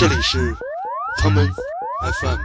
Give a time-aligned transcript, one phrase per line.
[0.00, 0.38] 这里是
[1.18, 1.46] common
[2.00, 2.38] FM。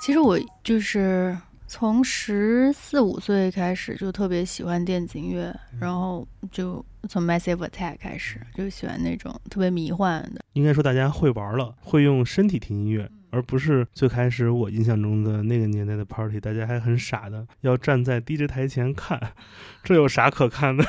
[0.00, 1.38] 其实我就是
[1.68, 10.40] 从十四五岁开始就特别喜欢电子音乐，然后就从 Massive Attack 开始就喜欢那种特别迷幻的。
[10.54, 19.20] 应该说大家会玩了，会用身体听音乐，而不是最开始我印象中的那个年代的 party，大家还很傻的要站在 DJ 台前看，
[19.84, 20.84] 这有啥可看的？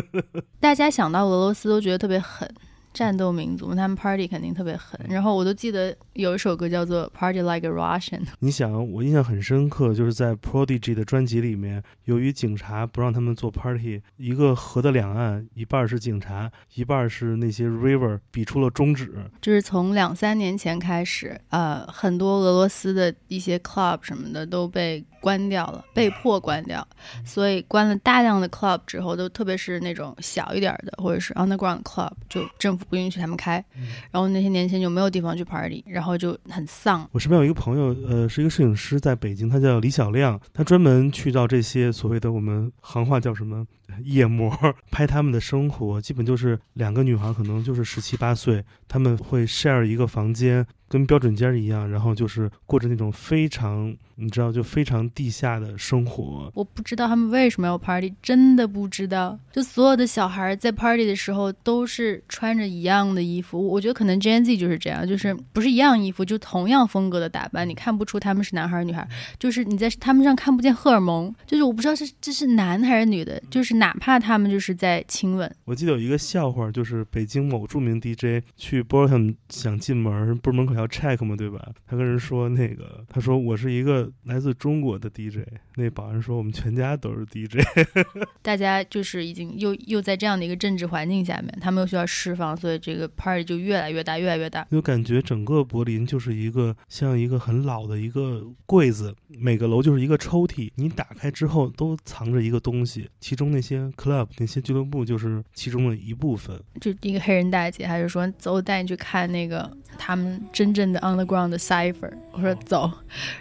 [0.60, 2.48] 大家想到俄罗斯都觉得特别狠。
[2.98, 4.98] 战斗民族，他们 party 肯定特别狠。
[5.08, 8.24] 然后我都记得有一首歌叫做《Party Like a Russian》。
[8.40, 19.14] 你想，我印象很深刻，就是在 Prodigy 的专辑里面，由于警察不让他们做 party，一个河的两岸，一半是警察，一半是那些 river，比出了中指。
[19.40, 25.04] 就是从两三年前开始，呃，很多俄罗斯的一些 club 什么的都被。
[25.20, 26.86] 关掉了，被迫关掉，
[27.24, 33.64] 所以关了大量的 club 之后，都特别是那种小一点的或者是 underground club，就政府不允许他们开，
[34.10, 37.08] 然后那些年轻人就没有地方去 party，然后就很丧。
[37.12, 43.66] 我身边有一个朋友，呃，是一个摄影师，在北京，他叫李小亮，他专门去到这些所谓的我们行话叫什么
[44.04, 44.56] 夜魔，
[44.90, 50.66] 拍他们的生活，基本就是两个女孩，可能就是十七八岁，他们会 share 一个房间。
[50.90, 56.50] 跟标准间一样，然后就是过着那种非常，你知道，就非常地下的生活。
[56.54, 59.38] 我不知道他们为什么要 party，真的不知道。
[59.52, 69.06] 就所有的小孩在 party 的时候都是穿着一样的衣服，我觉得可能 Gen Z 就是这样，就是不是一样衣服，就同样风格的打扮，你看不出他们是男孩女孩，
[69.38, 75.54] 就是你在他们上看不见荷尔蒙，就是我不知道是这是男还是女的，就是哪怕他们就是在亲吻。
[75.66, 80.78] 我记得有一个笑话，就是北京某著名 DJ 去 b o r h a m 想进门，不是门口。
[80.78, 81.72] 要 check 吗，对吧？
[81.86, 85.38] 他跟人说那个，他说我是一个来自中国的 DJ。
[85.74, 87.58] 那保安说我们全家都是 DJ。
[88.42, 94.64] 大家就是已经又又在这样的一个政治环境下面，他们又需要释放，所以这个 party 就越来越大，越来越大。
[94.70, 106.56] 就感觉整个柏林就是一个像一个很老的一个柜子，每个楼就是一个抽屉，你打开之后都藏着一个东西，其中那些 club 那些俱乐部就是其中的一部分。
[106.80, 109.68] 就一个黑人大姐，她就说走，我带你去看那个
[109.98, 110.68] 他们真。
[110.68, 112.92] 真正的 underground 的 cipher，我说走，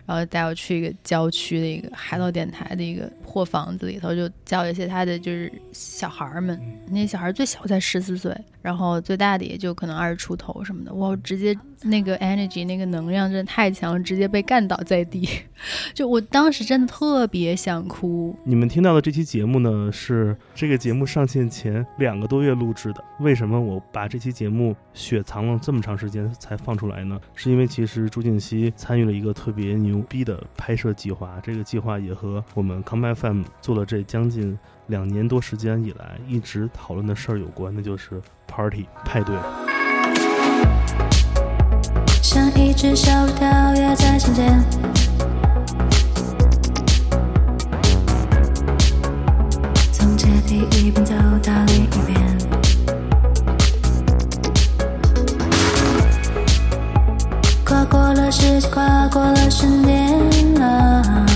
[0.06, 6.60] 然后带我去一个郊区的一个海盗电台的一个破房子里头，就教一些他的就是小孩儿们，
[6.90, 8.36] 那小孩最小才十四岁。
[8.60, 15.30] 然后最大的也就可能二十出头什么的，哇，直接那个 energy 那个能量真的太强，直接被干倒在地。
[15.94, 18.36] 就我当时真的特别想哭。
[18.44, 23.02] 你们听到的这期节目呢，是这个节目上线前两个多月录制的。
[23.22, 27.18] 为什么我把这期节目雪藏了这么长时间才放出来呢？
[27.36, 34.58] 是因为其实朱静熙参与了一个特别牛逼的拍摄计划，这个计划也和我们 Come FM 做了这将近。
[34.88, 39.36] 两年多时间以来，一直讨论的事儿有关，那就是 party 派对。
[42.24, 44.64] 像一只小跳跃在心间，
[49.92, 51.14] 从阶梯一边走
[51.44, 52.38] 到另一边，
[57.66, 61.27] 跨过了时间，跨过了十年啊。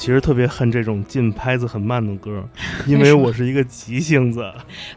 [0.00, 2.42] 其实特别恨这种进拍子很慢的歌，
[2.88, 4.50] 因为我是一个急性子。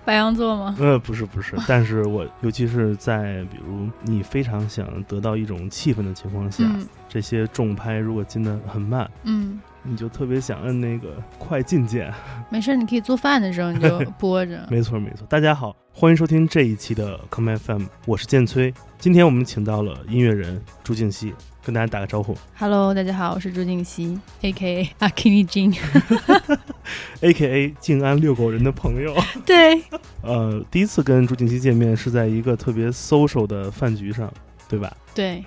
[0.06, 0.74] 白羊座吗？
[0.80, 6.64] 呃，不是不是， 但是我尤其是在比如你非常想得到一种气氛的情况下，
[7.10, 12.10] 这些重拍如果进的很慢，嗯，你就特别想摁那个快进键。
[12.50, 14.66] 没事，你可以做饭的时候你就播着。
[14.72, 18.74] 没错没错，大家好，欢迎收听这一期的 Come FM，我是建崔。
[18.98, 21.34] 今天我们请到了音乐人朱静熙。
[21.64, 24.90] 跟大家打个招呼，Hello，大家好，我是朱静熙，A.K.A.
[25.00, 27.74] 阿 Kimi Jin，A.K.A.
[27.80, 29.16] 静安遛狗人的朋友。
[29.46, 29.82] 对，
[30.22, 34.32] 呃，第一次跟朱静熙见面是在一个特别 social 的饭局上，
[34.68, 34.92] 对吧？
[35.16, 35.46] 对，嗯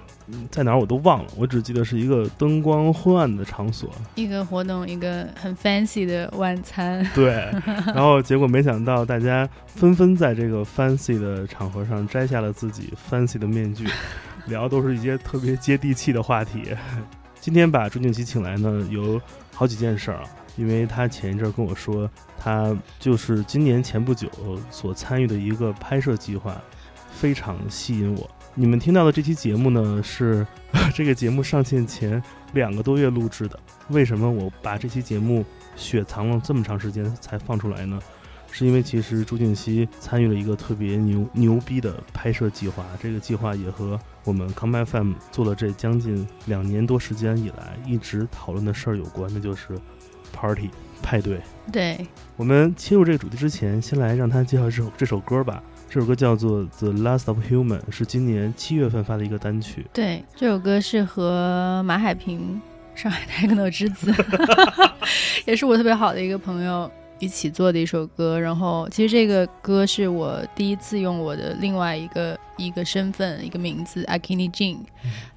[0.50, 3.88] 在哪儿我都忘了，我只记得是一个灯光昏暗的场所。
[4.14, 7.08] 一个活动，一个很 fancy 的晚餐。
[7.14, 7.50] 对，
[7.86, 13.86] 然后结果没想到大家纷纷在这个 fancy 的场合上摘下了自己 fancy 的面具，
[14.48, 16.74] 聊都是一些特别接地气的话题。
[17.40, 19.20] 今天把朱静琪请来呢，有
[19.52, 20.24] 好几件事儿啊，
[20.56, 24.28] 因为他前一阵儿跟我说，他就是今年前不久
[24.70, 26.60] 所参与的一个拍摄计划，
[27.12, 28.28] 非常吸引我。
[28.58, 30.46] 你们听到的这期节目呢，是
[30.94, 32.22] 这个节目上线前
[32.54, 33.60] 两个多月录制的。
[33.90, 35.44] 为什么我把这期节目
[35.76, 38.00] 雪藏了这么长时间才放出来呢？
[38.50, 49.78] 是因为其实朱静熙参与了一个特别牛牛逼的拍摄计划，这个计划也和我们 Come FM 做了这将近两年多时间以来一直讨论的事儿有关，那就是
[50.32, 50.70] party
[51.02, 51.42] 派对。
[51.70, 52.06] 对，
[52.38, 55.62] 我们切入这个主题之前，先来让他介绍这首这首歌吧。
[55.96, 59.86] 这首歌叫做《The Last of Human》，是今年七月份发的一个单曲。
[59.94, 62.60] 对，这首歌是和马海平、
[62.94, 64.12] 上海 techno 之子，
[65.46, 68.38] 也是我特别好的一个朋友一起做的一首歌。
[68.38, 74.76] 然后，其实这个歌是我第一次用我的另外一个一个身份、一个名字 Akini Jin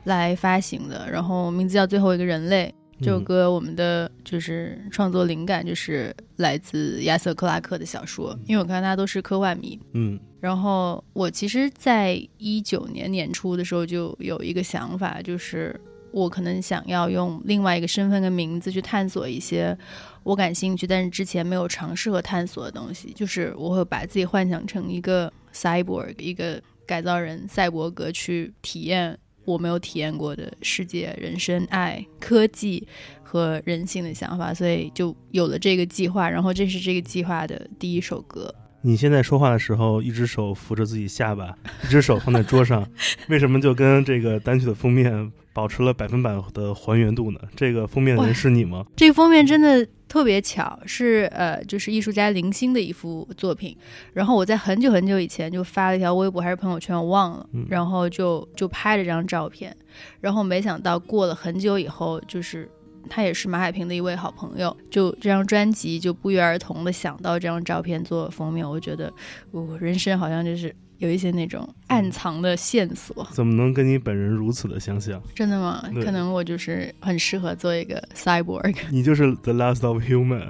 [0.03, 1.09] 来发行的。
[1.09, 2.75] 然后名字叫《最后一个人类》。
[3.01, 9.79] 这首歌我们的就是创作灵感就是来自亚瑟克拉克的小说，因为我看他都是科幻迷。
[9.93, 15.77] 嗯然后我其实，在一九年年初的时候就有一个想法，就是
[16.11, 19.77] 我可能想要用另外一个身份跟名字去探索一些
[20.23, 23.11] 我感兴趣，但是之前没有尝试和探索的东西。
[23.13, 32.87] 就是我会把自己幻想成一个 cyborg，一个改造人、赛博格，去体验我没有体验过的世界、人生、爱、科技
[33.23, 36.29] 和人性的想法，所以就有了这个计划。
[36.29, 38.53] 然后这是这个计划的第一首歌。
[38.81, 41.53] 你现在说话的时候，一只手扶着自己下巴，
[41.83, 42.87] 一只手放在桌上，
[43.27, 47.39] 为什么就跟这个单曲的封面保持了百分百的还原度呢？
[47.55, 48.85] 这个封面的人是你吗？
[48.95, 53.75] 这个封面真的特别巧，是呃，就是艺术家林星的一幅作品。
[54.13, 59.75] 然后我在很久很久以前就发了一条微博还是朋友圈，我忘了，嗯然后就就拍了这张照片。
[60.21, 62.69] 然后没想到过了很久以后，就是
[63.09, 68.69] 他也是马海平的一位好朋友，就这张专辑就不约而同的想到这张照片做封面。
[68.69, 69.11] 我觉得
[69.51, 73.27] 我、人生好像就是有一些那种暗藏的线索。
[73.31, 75.21] 怎么能跟你本人如此的相像？
[75.33, 75.83] 真的吗？
[76.03, 78.75] 可能我就是很适合做一个 cyborg。
[78.91, 80.49] 你就是 The Last of Human。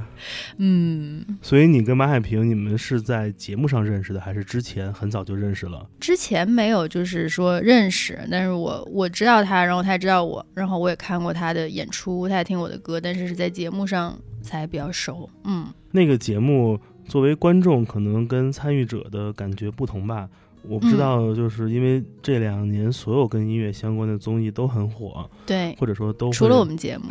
[0.58, 5.88] 嗯，所以你跟马海平，你们是在节目上认识的，还是之前很早就认识了？
[6.00, 15.30] 之前没有就是说认识，但是我我知道他，然后他也知道我，然后我也看过他的演出，他也听我的歌，但是是在节目上才比较熟。
[15.44, 16.80] 嗯，那个节目
[17.10, 20.30] 作为观众，可能跟参与者的感觉不同吧。
[20.62, 27.06] 我不知道，就是因为这两年所有跟音乐相关的综艺都很火，对，或者说都除了我们节目，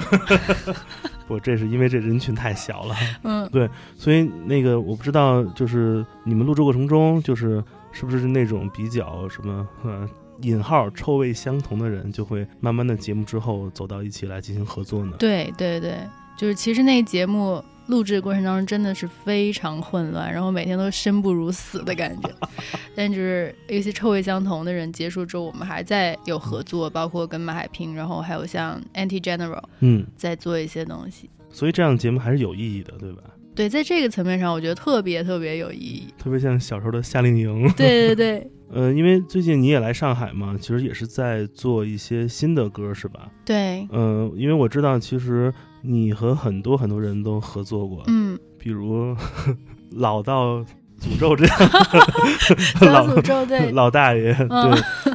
[1.27, 3.67] 不，这是因为这人群太小了，嗯，对
[3.97, 10.07] 所以那个我不知道，就是你们录制过程中，就是是不是那种比较什么呃
[10.43, 15.17] 引号臭味相同的人，就会慢慢的节目之后走到一起来进行合作呢？
[15.19, 15.97] 对对对，
[16.37, 22.31] 就是其实那个节目录制的过程当中真的是非常混乱，然后每天都生不如死的感觉。
[22.95, 31.29] 但就是有些臭味相同的人结束之后，我们还在有合作，包括跟马海平，然后还有像 Anti General 嗯，在做一些东西。
[31.51, 33.23] 所以这样的节目还是有意义的，对吧？
[33.55, 36.13] 对，在这个层面上，我觉得特别特别有意义。
[36.17, 37.69] 特别像小时候的夏令营。
[37.77, 43.31] 对对对呃，因为最近你也来上海嘛，其实也是在做一些新的歌，是吧？
[43.43, 49.17] 对，嗯、因为我知道，其实你和很多很多人都合作过，嗯，比如
[49.93, 50.59] 老到
[51.01, 51.59] 诅咒这样。
[52.93, 54.73] 老诅咒对， 老大爷，嗯。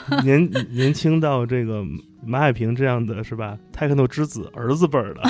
[0.10, 1.84] 对，年年轻到这个
[2.25, 5.22] 马海平这样的是吧？techno 之子儿子辈儿的，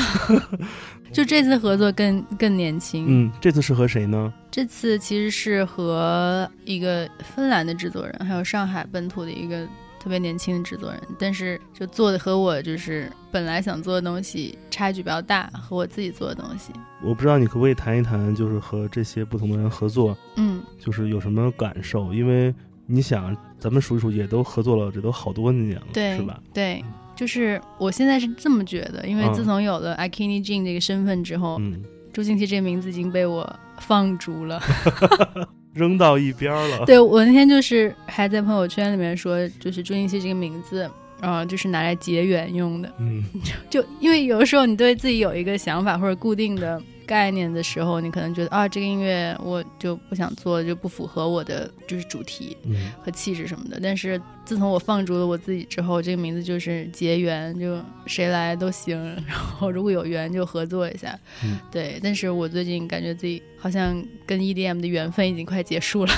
[1.12, 3.06] 就这次合作更更年轻。
[3.08, 4.32] 嗯，这次是和谁呢？
[4.52, 9.68] 这次其实是和一个芬兰的制作人，还有上海本土的一个
[10.04, 16.74] 特别年轻的制作人，但是就做的和我就是本来想做的东西差距比较大，和我自己做的东西。
[17.02, 22.14] 我不知道你可不可以谈一谈，就是和这些不同的人合作，嗯，就是有什么感受？
[22.14, 22.54] 因为
[22.86, 26.38] 你想，咱们数一数，也都合作了，这都好多年了，对，是吧？
[26.54, 26.84] 对，
[27.16, 31.82] 就是我现在是这么觉得，因为嗯自从有了 Akini Jin 这个身份之后，嗯，
[32.12, 34.62] 朱静琪这个名字已经被我放逐了。
[35.74, 36.86] 扔到一边了。
[36.86, 40.90] 对我那天就是还在朋友圈里面说，就是朱英熙这个名字，
[41.20, 42.92] 啊、就是拿来结缘用的。
[43.00, 43.24] 嗯，
[43.70, 53.80] 就因为有的时候你对自己有一个想法或者固定的概念的时候，你可能觉得啊，这个音乐我就不想做，就不符合我的就是主题嗯和气质什么的。
[53.82, 58.98] 但是自从我放逐了我自己之后，这个名字就是结缘，就谁来都行。
[59.28, 62.00] 然后如果有缘就合作一下，嗯对。
[62.02, 66.14] 但是我最近感觉自己好像跟 EDM 的缘分已经快结束了，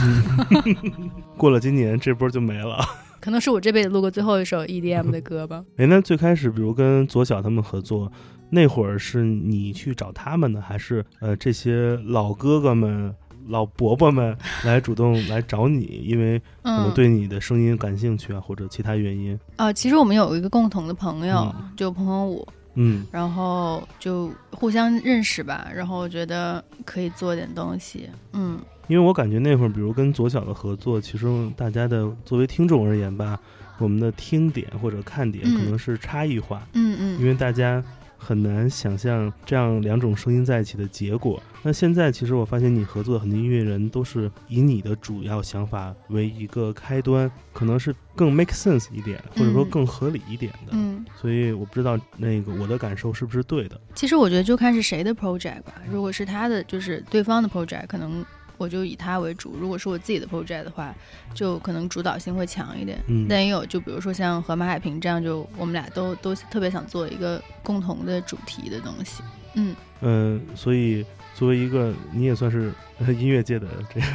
[1.37, 2.79] 过了今年这波就没了。
[3.21, 5.65] 可能是我这辈子录过最后一首 EDM 的歌吧。
[5.77, 8.11] 哎，那最开始比如跟左小他们合作，
[8.49, 13.13] 那会儿是你去找他们呢，还是呃这些老哥哥们、
[13.47, 16.01] 老伯伯们 来主动来找你？
[16.05, 19.37] 因为可能嗯，对你的声音感兴趣啊，或者其他原因。
[19.57, 31.25] 呃，其实我们有一个共同的朋友，嗯就彭彭武，嗯然后就互相认识吧，然后我觉得可以做点东西，嗯因为我感觉那会儿，比如跟左小的合作，其实
[31.57, 33.39] 大家的作为听众而言吧，
[33.79, 37.83] 我们的听点或者看点嗯可能是差异化，嗯嗯，因为大家
[38.25, 41.41] 很难想象这样两种声音在一起的结果。
[41.62, 50.72] 那现在其实我发现你合作的很多音乐人都是以你的主要想法为一个开端，可能是更 make sense 一点，或者说嗯更合理一点的。
[50.72, 53.79] 嗯，所以我不知道那个我的感受是不是对的。
[53.94, 58.25] 其实我觉得就看是谁的 project 吧，如果是他的，就是对方的 project，可能
[58.57, 60.93] 我就以他为主；如果是我自己的 project 的话，
[61.33, 62.97] 就可能主导性会强一点。
[63.07, 69.24] 嗯但也有，就比如说像和马海平这样，就我们俩都都特别想做一个共同的主题的东西。
[69.55, 74.07] 嗯，嗯，所以作为一个你也算是呃 音乐界的这个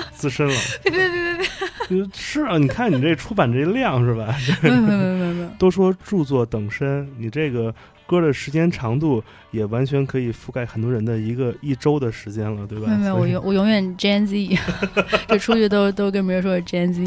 [0.12, 1.46] 资深了，别别别别
[1.88, 4.34] 别，是啊，你看你这出版这量是吧？
[4.62, 7.74] 没有没有没有，都说著作等身，你这个
[8.08, 12.86] 歌的时间长度也完全可以覆盖很多人的一个一周的时间了，对吧？
[12.88, 14.58] 没有没有，我永我永远 Gen Z，
[15.28, 17.04] 就出去都都跟别人说我是 Gen Z。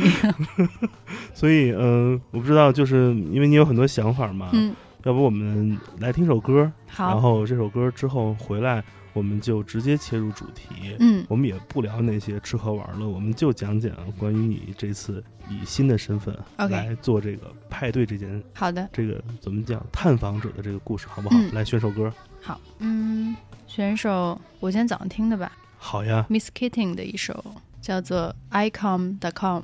[1.33, 10.95] 所以嗯、呃我不知道，就是因为你有很多想法嘛，嗯，要不我们来听首歌，好然，后这首歌之后回来，我们就直接切入主题。
[10.99, 11.25] 嗯。
[11.29, 21.35] 我们也不聊那些吃喝玩乐，我们就讲讲关于你这次以新的身份来做这个派对这件好的，这个怎么讲探访者的这个故事，好不好？
[21.37, 21.53] 嗯。
[21.53, 23.35] 来选首歌，好，嗯，
[23.67, 25.51] 选一首我今天早上听的吧。
[25.77, 27.43] 好呀，，Miss Kitting 的一首
[27.81, 28.33] 叫做
[28.71, 29.63] 《Icom.com》，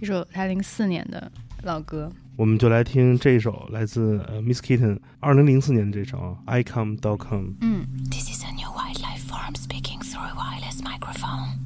[0.00, 1.30] 一首他零四年的
[1.63, 2.11] 老歌。
[2.35, 7.45] 我们就来听这一首来自呃 Miss Kitten 二零零四年的这首《icom.com》。
[7.61, 7.85] 嗯。
[8.09, 11.59] This is a new wildlife form speaking through a wireless microphone.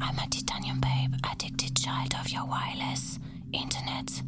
[0.00, 3.18] I'm a titanium babe, addicted child of your wireless
[3.52, 4.22] internet.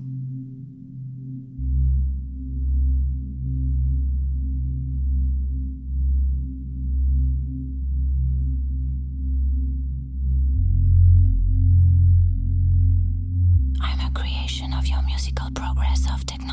[15.53, 16.48] Progress of technology.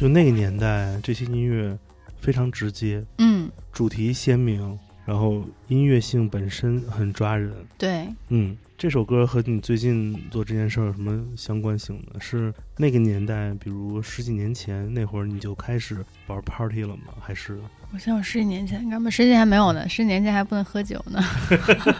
[0.00, 1.78] 就那个年代，这些音乐
[2.16, 4.78] 非常直接，嗯，主题鲜明，
[5.10, 7.52] 然后音乐性本身很抓人。
[7.76, 12.20] 对，嗯，这首歌和你最近做这件事儿有什么相关性呢？
[12.20, 15.96] 是那个年代，比如十几年前那会儿你就开始
[16.28, 17.12] 玩 party 了吗？
[17.20, 17.58] 还是
[17.92, 21.20] 我想我十几年前，根本十几年还没有呢，十几年前还不能喝酒呢，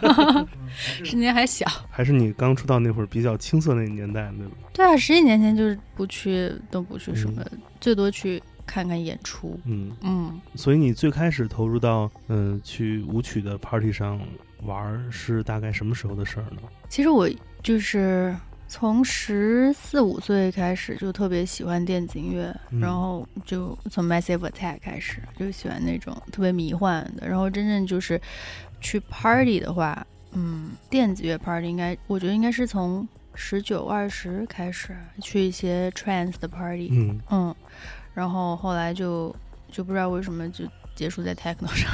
[0.71, 1.65] 十几年还小。
[1.89, 4.53] 还是你刚出道那会儿比较青涩那个年代，对吧？
[4.71, 7.43] 对啊，十几年前就是不去都不去什么，
[7.81, 8.41] 最多去
[8.71, 9.59] 看看演出。
[9.65, 14.17] 嗯，嗯，所以你最开始投入到嗯、去舞曲的 party 上
[14.63, 16.61] 玩儿是大概什么时候的事儿呢？
[16.87, 17.29] 其实我
[17.61, 18.33] 就是
[18.69, 22.79] 从十四五岁开始就特别喜欢电子音乐，嗯。
[22.79, 28.21] 然后就从 Massive Attack 开始就喜欢那种特别迷幻的，然后真正就是
[28.79, 37.55] 去 party 的话，嗯，电子乐 party 应该我觉得应该是从十九二十开始去一些 trance 的 party，嗯，嗯，
[38.13, 39.35] 然后后来就
[39.71, 40.65] 就不知道为什么就
[40.95, 41.89] 结束在 techno 上，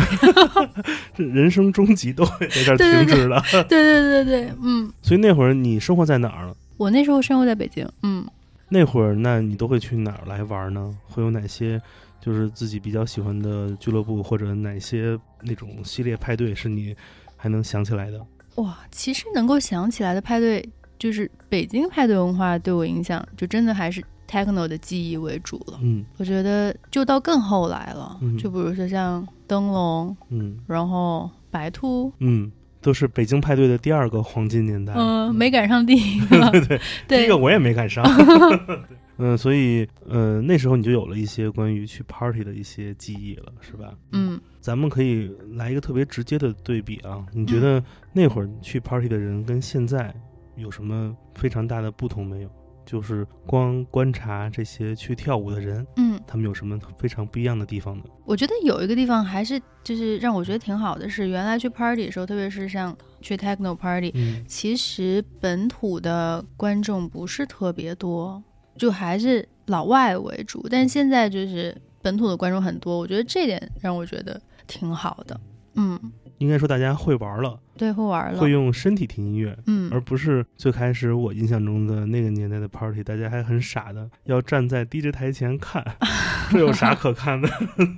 [1.15, 3.41] 这人生终极都会在这儿停止了。
[3.67, 6.55] 对对对对，嗯，所以那会儿你生活在哪儿呢？
[6.77, 8.25] 我那时候生活在北京，嗯。
[8.69, 10.93] 那会儿，那你都会去哪儿来玩呢？
[11.07, 11.81] 会有哪些
[12.19, 16.93] 就是自己比较喜欢的俱乐部，或者哪些那种系列派对是你
[17.37, 18.19] 还能想起来的？
[18.55, 20.67] 哇，其实能够想起来的派对，
[20.99, 25.79] 就是北京派对文化对我影响，就真的还是 techno 的记忆为主了。
[25.81, 34.93] 嗯我觉得就到更后来了，嗯就比如说像灯笼，嗯然后白兔，嗯，都是北京派对的第二个黄金年代。
[34.95, 38.03] 嗯、没赶上第一个，对对，对第一个我也没赶上。
[39.19, 43.91] 嗯，所以呃，那时候你就有了一些关于去 party 的一些记忆了，是吧？
[44.11, 50.13] 嗯，咱们可以来一个特别直接的对比啊，你嗯觉得那会儿去 party 的人跟现在
[50.55, 52.49] 有什么非常大的不同没有？
[52.87, 58.03] 就是光观察这些去跳舞的人，嗯，他们有什么非常不一样的地方呢？
[58.23, 68.41] 我觉得有一个地方还是就是让我觉得挺好的是，原来去 party 的时候，特别是像去 techno party，嗯其实本土的观众不是特别多，
[68.77, 70.65] 就还是老外为主。
[70.69, 75.37] 但是现在就是本土的观众很多，我觉得这点让我觉得挺好的。
[75.75, 75.99] 嗯，
[76.37, 78.51] 应该说大家会玩了，对，会玩了会。
[78.51, 85.85] 用身体听音乐，嗯而不是最开始我印象中的那个年代的 party，大家还很傻的要站在 DJ 台前看，
[86.51, 87.49] 这有啥可看的？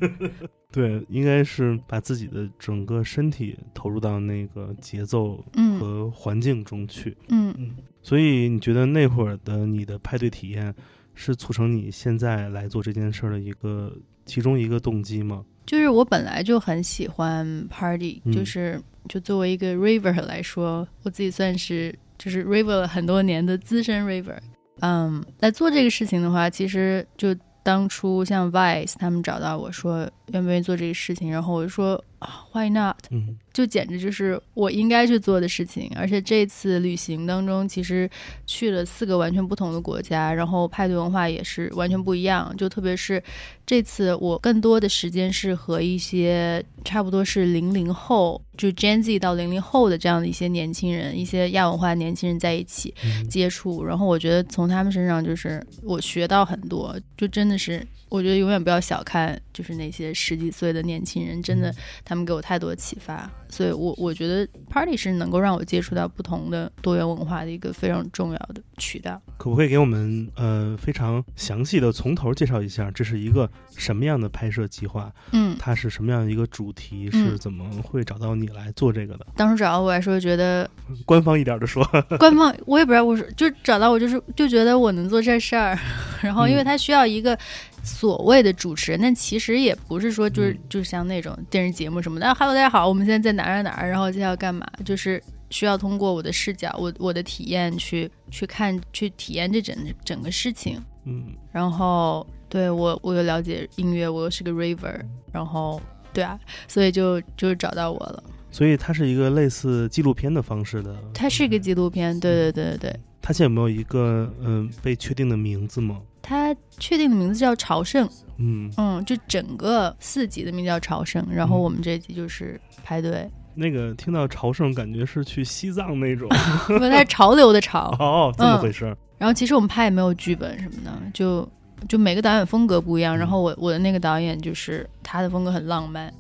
[0.72, 7.18] 对，应该是把自己的整个身体投入到那个节奏嗯和环境中去。
[7.30, 7.72] 嗯，
[8.04, 10.74] 所以你觉得那会儿的你的派对体验
[11.15, 13.92] 是促成你现在来做这件事儿的一个
[14.26, 15.44] 其中一个动机吗？
[15.65, 24.38] 就是我本来就很喜欢 party，、嗯就是就作为一个 river 来说，我自己算是就是 river 了很多年的资深 river。
[24.82, 32.98] 嗯，来做这个事情的话，其实就当初像 Vice 他们找到我说愿不愿意做这个事情，然后我就说啊，Why not？
[33.12, 35.92] 嗯就简直就是我应该去做的事情。
[35.96, 38.10] 而且这次旅行当中，其实
[38.46, 42.56] 去了四个完全不同的国家，然后派对文化也是完全不一样。
[42.58, 43.22] 就特别是
[43.65, 53.84] 这次，我更多的时间是和一些差不多是零零后，就 Gen Z 到零零后的这样的一些年轻人，一些亚文化年轻人在一起嗯接触。
[53.84, 57.86] 然后我觉得从他们身上，就是我学到很多，就真的是。
[58.08, 63.30] 我觉得永远不要小看，就是那些十几岁的年轻人，真的，他们给我太多启发。
[63.52, 69.20] 所以我我觉得 party 是能够让我接触到不同的多元文化的一个非常重要的渠道。
[69.38, 75.12] 可不可以给我们呃非常详细的从头介绍一下，这是一个什么样的拍摄计划？
[75.32, 77.10] 嗯，它是什么样一个主题？
[77.14, 79.26] 嗯是怎么会找到你来做这个的？
[79.36, 80.70] 当时找到我来说，觉得
[81.06, 81.84] 官方一点的说，
[82.20, 85.78] 官方我也不知道，我是就找到我就是就觉得我能做这事儿，
[86.22, 87.38] 然后因为嗯他需要一个
[87.84, 100.82] 所谓的主持人，但其实也不是说就是嗯就像那种电视节目什么的、啊、，Hello 大家好，我们现在在哪儿哪儿哪儿，然后接下来要干嘛，就是需要通过我的视角，我我的体验去去看去体验这整整个事情。
[101.06, 105.00] 嗯然后对我我又了解音乐，我又是个 raver，
[105.32, 105.82] 然后
[106.13, 108.24] 对啊，所以就就找到我了。
[108.52, 110.96] 所以它是一个类似纪录片的方式的。
[111.13, 113.00] 它是一个纪录片，对对对对对。
[113.22, 116.02] 它现在有没有一个嗯、被确定的名字吗？
[116.22, 126.30] 它确定的名字叫朝圣，嗯，嗯，就整个四集的名字叫朝圣，然后嗯我们这集就是排队，那个听到朝圣，感觉是去西藏那种。
[126.70, 127.96] 因为它是潮流的潮。
[128.00, 128.98] 哦，这么嗯回事儿。
[129.18, 131.48] 然后其实我们拍也没有剧本什么的，就
[131.88, 133.18] 就每个导演风格不一样。
[133.18, 136.14] 嗯然后我我的那个导演就是他的风格很浪漫，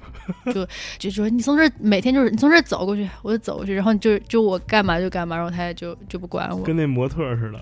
[0.53, 6.63] 就就说你从这儿每天就是你从这儿走过去，我就走过去，然后就就我干嘛就干嘛，然后他也就就不管我。
[6.63, 7.59] 跟那模特似的。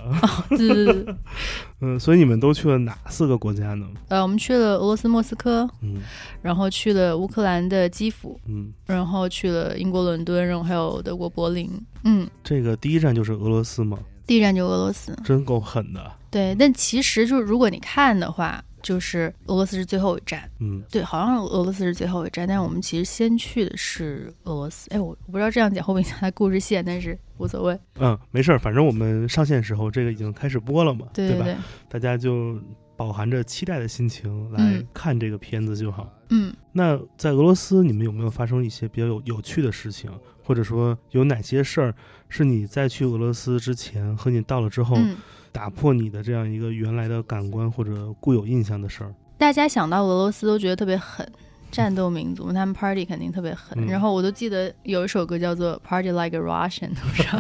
[0.50, 1.16] 对对对对，
[1.82, 3.88] 嗯，所以你们都去了哪四个国家呢？
[4.10, 6.02] 呃，我们去了俄罗斯莫斯科，嗯
[6.42, 11.70] 然后去了乌克兰的基辅，嗯，然后去了英国伦敦，然后还有德国柏林。
[12.04, 15.16] 嗯，这个第一站就是俄罗斯吗，第一站就俄罗斯。
[15.24, 16.12] 真够狠的。
[16.30, 20.50] 对，但其实就是如果你看的话，就是俄罗斯是最后一站。
[20.60, 24.90] 嗯，对，好像俄罗斯是最后一站，但是我们其实先去的是俄罗斯。
[24.92, 27.78] 哎，我我不知道这样讲会不会影响它故事线，但是无所谓。
[28.00, 31.12] 嗯，没事儿，反正我们上线时候这个已经开始播了嘛，吧？
[31.14, 31.46] 对吧，
[31.90, 32.58] 大家就
[32.96, 36.10] 饱含着期待的心情来嗯看这个片子就好。
[36.30, 40.10] 嗯，那在俄罗斯，你们有没有发生一些比较有有趣的事情，
[40.42, 41.94] 或者说有哪些事儿
[42.30, 45.18] 是你在去俄罗斯之前和你到了之后，嗯，
[45.58, 49.12] 打破你的这样一个原来的感官或者固有印象的事儿？
[49.40, 51.28] 大家想到俄罗斯都觉得特别狠。
[51.70, 53.78] 战斗民族，他们 party 肯定特别狠。
[53.78, 56.92] 嗯然后我都记得有一首歌叫做《Party Like a Russian》，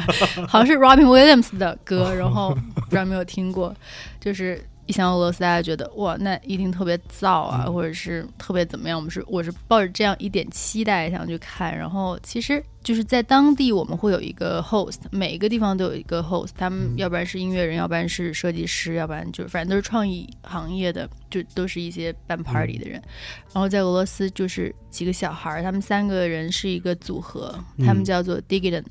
[0.46, 3.74] 好像是 Robin Williams 的歌， 然后不知道有没有听过，
[4.20, 7.74] 就是一想俄罗斯，大家觉得哇，那一定特别燥啊，嗯。
[7.74, 8.98] 或者是特别怎么样。
[8.98, 16.98] 我们是我是抱着这样一点期待想去看，然后其实就是在当地我们会有一个 host，每一个地方都有一个 host，他们嗯。
[16.98, 23.02] 要不然是音乐人，要不然是设计师，要不然就是反正都是创意行业的，就都是一些办 party 的人。
[23.54, 28.06] 然后在俄罗斯就是几个小孩儿，他们三个人是一个组合，他们嗯。
[28.06, 28.86] 叫做 Digiton，、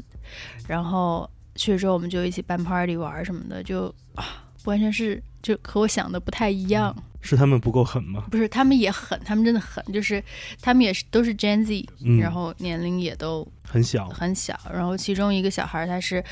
[0.69, 6.95] 然后去了之后我们就一起办 party 玩儿什么的，就啊，完全是就和我想的不太一样。
[7.21, 8.25] 是他们不够狠吗？
[8.31, 10.23] 不是，他们也狠，他们真的狠，就是
[10.61, 16.23] 他们也是都是 Gen Z，、嗯然后年龄也都很小，很小，然后其中一个小孩儿他是，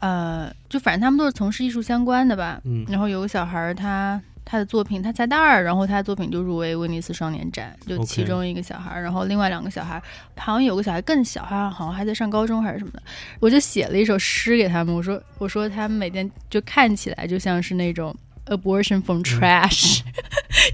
[0.00, 10.02] 呃，就反正他们都是从事艺术相关的吧，嗯然后有个小孩儿他他的作品他才大二，然后他的作品就入围威尼斯双年展，就其中一个小孩儿然后另外两个小孩儿
[10.38, 13.02] 好像有个小孩更小，好像好像还在上高中还是什么的，
[13.38, 18.16] 我就写了一首诗给他们，我说我说他们每天就看起来就像是那种。
[18.47, 20.01] Abortion from trash，、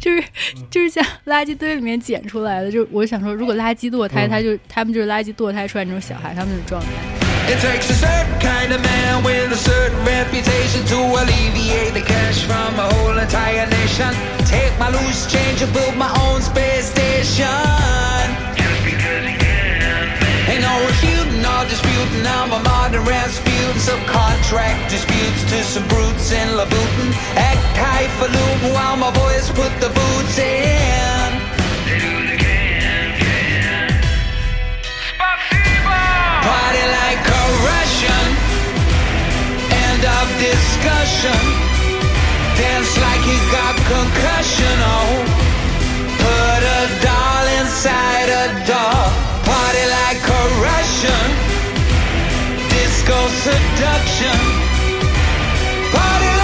[0.02, 0.24] 就是
[0.72, 2.72] 就是像垃圾堆里面捡出来的。
[2.72, 6.88] 就我想说，如果垃圾堕胎，嗯他就他们就是垃圾堕胎出来那种小孩，他们那种状态。
[7.48, 12.44] It takes a certain kind of man with a certain reputation to alleviate the cash
[12.46, 14.14] from a whole entire nation.
[14.46, 17.46] Take my loose change and build my own space station.
[20.48, 21.13] Ain't no refuting
[21.65, 22.27] or disputing.
[22.27, 23.77] I'm a modern Rasputin.
[23.77, 27.09] Subcontract disputes to some brutes in Labutin.
[27.37, 31.31] Act highfalutin while my boys put the boots in.
[36.45, 38.27] Party like a Russian.
[39.85, 41.41] End of discussion.
[42.59, 44.77] Dance like he got concussion.
[44.97, 45.13] Oh,
[46.25, 49.09] put a doll inside a doll.
[49.49, 51.44] Party like a Russian.
[53.05, 54.39] Disco seduction.
[55.93, 56.44] Party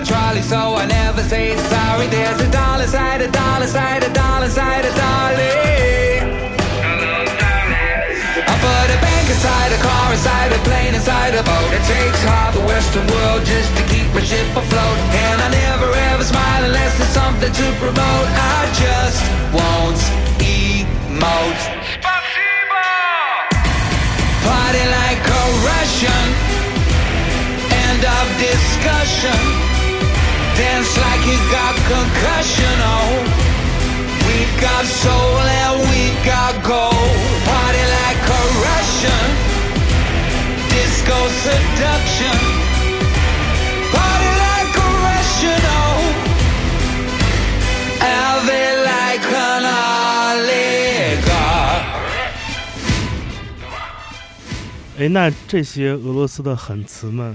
[0.00, 2.06] my trolley, so I never say sorry.
[2.08, 5.56] There's a dollar side, a dollar side, a dollar side, a dolly.
[8.50, 11.70] I put a bank inside a car, inside a plane, inside a boat.
[11.76, 14.98] It takes half the Western world just to keep my ship afloat.
[15.28, 18.28] And I never ever smile unless there's something to promote.
[18.56, 20.00] I just won't
[20.40, 21.62] emote.
[24.44, 26.26] Party like a Russian.
[27.68, 29.69] End of discussion.
[30.60, 32.76] Dance like you got concussion.
[32.94, 33.16] Oh,
[34.26, 37.16] we got soul and we got gold.
[37.48, 39.26] Party like a Russian.
[40.68, 42.38] Disco seduction.
[43.94, 45.62] Party like a Russian.
[45.80, 45.98] Oh,
[48.04, 49.64] have it like an
[50.44, 51.00] oligarch.
[54.98, 57.34] 哎，那这些俄罗斯的狠词们，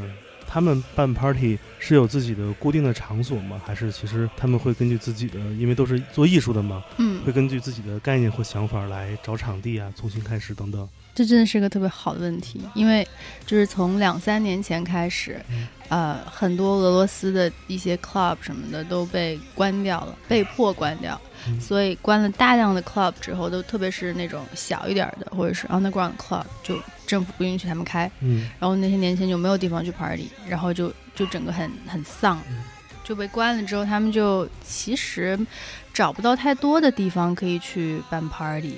[0.55, 3.61] 他们办 party 是有自己的固定的场所吗？
[3.65, 10.87] 还是其实他们会根据自己的，因为都是做艺术的嘛，嗯会根据自己的概念或想法来找场地啊，重新开始等等。
[11.15, 13.07] 这真的是个特别好的问题，因为
[13.45, 28.49] 就是从两三年前开始，嗯呃，很多俄罗斯的一些 club 什么的都被关掉了，被迫关掉，嗯所以关了大量的 club 之后，都特别是那种小一点儿的或者是 underground club，就政府不允许他们开，嗯。
[28.59, 32.57] 然后那些年轻人就没有地方去 party，然后就就整个很很丧嗯，
[33.03, 35.39] 就被关了之后，他们就其实
[35.93, 38.75] 找不到太多的地方可以去办 party，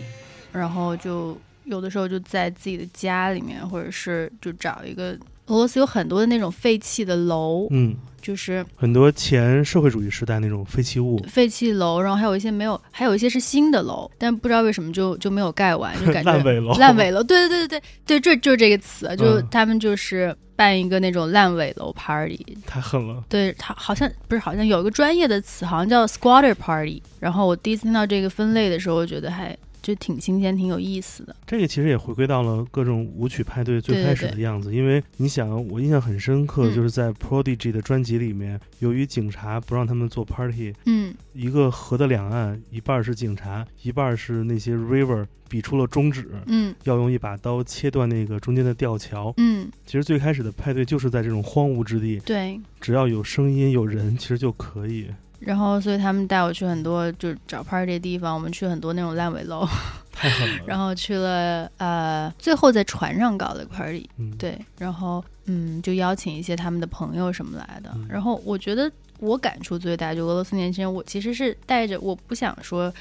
[0.52, 1.36] 然后就
[1.68, 5.12] 有的时候就在自己的家里面，或者是就找一个
[5.48, 23.24] 俄罗斯有很多的那种废弃的楼，嗯，就是很多前社会主义时代那种废弃物，废弃楼，然后还有一些没有，还有一些是新的楼，但不知道为什么就就没有盖完，就感觉 烂尾楼，烂尾楼，对对对对对，这就是这个词，就嗯他们就是办一个那种烂尾楼 party，太狠了。
[23.30, 27.02] 对他好像不是好像有一个专业的词，好像叫 squatter party。
[27.20, 29.56] 然后我第一次听到这个分类的时候，我觉得还
[29.88, 31.34] 就挺新鲜，挺有意思的。
[31.46, 49.34] 这个其实也回归到了各种舞曲派对最开始的对样子，因为你想，我印象很深刻，嗯就是在 Prodigy 的专辑里面，由于警察不让他们做 party，嗯，一个河的两岸，一半是警察，一半是那些 river，比出了中指，嗯要用一把刀切断那个中间的吊桥。
[49.38, 52.60] 嗯，其实最开始的派对就是在这种荒芜之地，对。
[52.82, 55.08] 只要有声音有人，其实就可以。
[55.40, 59.68] 然后，所以他们带我去很多就是找 party 的地方，我们去很多那种烂尾楼。
[60.66, 67.92] 然后去了呃，最后在船上搞的 party，嗯，对，然后嗯，就邀请一些他们的朋友什么来的。
[67.94, 72.92] 嗯然后我觉得我感触最大，就俄罗斯年轻人，我其实是带着我不想说，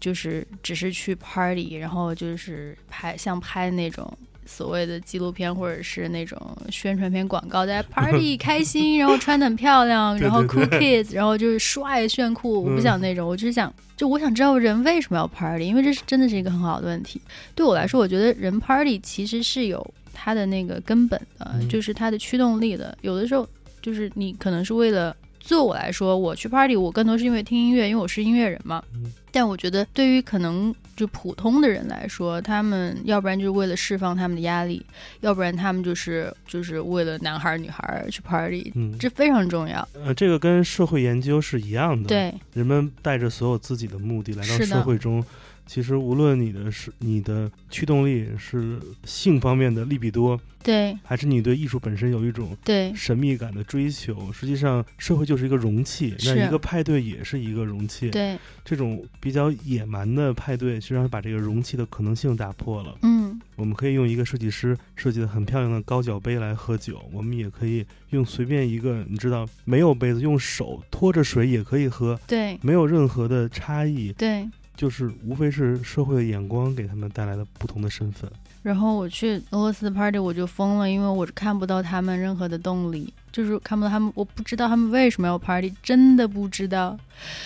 [0.00, 4.10] 就是只是去 party，然后就是拍像拍那种。
[4.44, 12.62] 所谓的纪录片或者是那种宣传片广告，大家 party 开心，然后穿的很漂亮， 然后 cool kids，然后就是帅炫酷。
[12.62, 17.20] 我不嗯想那种，我只是想，就我想知道人为什么要 party，因为这是真的是一个很好的问题。
[17.54, 22.96] 对我来说，我觉得人 party 其实是有它的那个根本的，嗯就是它的驱动力的。
[23.02, 23.48] 有的时候
[23.80, 25.14] 就是你可能是为了，
[25.46, 28.82] 对我来说，我去 party 我更多是因为听音乐，因为我是音乐人嘛。
[28.94, 34.84] 嗯但我觉得对于可能就普通的人来说，他们要不然就是为了释放他们的压力，
[35.20, 39.88] 要不然他们就是就是为了男孩儿女孩儿去 party，嗯，这非常重要。
[39.94, 45.24] 呃，这个跟社会研究是一样的。，对人们带着所有自己的目的来到社会中，
[45.66, 50.96] 其实无论你的是你的驱动力是性方面的利比多，对。
[51.02, 52.92] 还是你对艺术本身有一种对。
[52.94, 58.10] 神秘感的追求，实际上社会就是一个容器，那一个派对也是一个容器。
[58.10, 62.96] 对，这种比较野蛮的派对，实际上把这个容器的可能性打破了。
[63.02, 63.40] 嗯。
[63.56, 72.58] 我们可以用一个设计师设计的很漂亮的高脚杯来喝酒，我们也可以用随便一个，你知道，没有杯子，用手托着水也可以喝，对。
[72.62, 74.48] 没有任何的差异，对。
[74.76, 78.30] 就是无非是社会的眼光给他们带来了不同的身份。
[78.62, 86.96] 然后我去俄罗斯的 party 我就疯了，因为我看不到他们任何的动力，就是看不到他们，我不知道他们为什么要 party，真的不知道。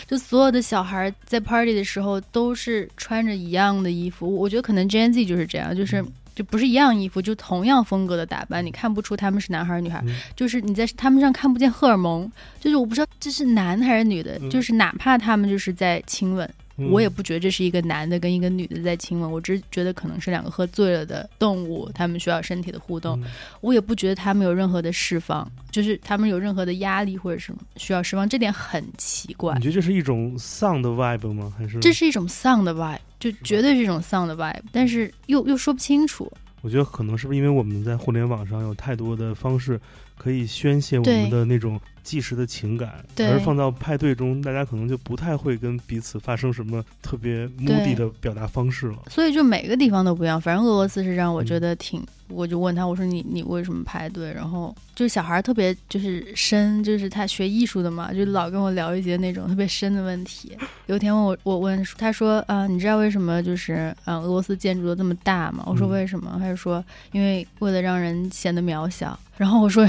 [0.06, 6.04] 就所有的小孩在 party 的时候都是穿着一样的衣服，我我觉得可能 Gen Z 就是这样，就是。
[6.36, 16.46] 就不是一样衣服，就同样风格的打扮，你看不出他们是男孩儿女孩儿，嗯就是你在他们上看不见荷尔蒙，就是我不知道这是男还是女的，嗯就是哪怕他们就是在亲吻，
[16.78, 23.18] 嗯我也不觉得这是一个男的跟一个女的在亲吻，我只是觉得可能是两个喝醉了的动物，他们需要身体的互动。
[23.22, 23.24] 嗯
[23.60, 29.60] 我也不觉得他们有任何的释放，就是他们有任何的压力或者什么需要释放，这点很奇怪你。
[29.60, 31.52] 觉得这是一种丧的 vibe 吗？
[31.58, 36.30] 还是这是一种丧的 vibe，就绝对是一种丧的 vibe，但是又又说不清楚。
[36.62, 39.80] 我觉得可能是不是因为我们在互联网上有太多的方式
[40.18, 48.98] 可以宣泄我们的那种即时的情感，而放到派对中，大家可能就不太会跟彼此发生什么特别目的的表达方式了。
[49.10, 51.46] 所以就每个地方都不一样，反正俄罗斯是让我嗯。
[51.46, 54.32] 觉得挺，我就问他，我说你你为什么排队？
[54.32, 60.52] 然后就是小孩儿特别就是深，就是他学艺术的嘛，就老跟我聊一些那种特别深的问题。
[60.86, 65.62] 有一天问我，我问他说啊、你知道为什么就是呃、俄罗斯建筑都这么大吗？
[65.66, 66.36] 我说嗯为什么？
[66.40, 69.18] 他就说因为为了让人显得渺小。
[69.36, 69.84] 然后我说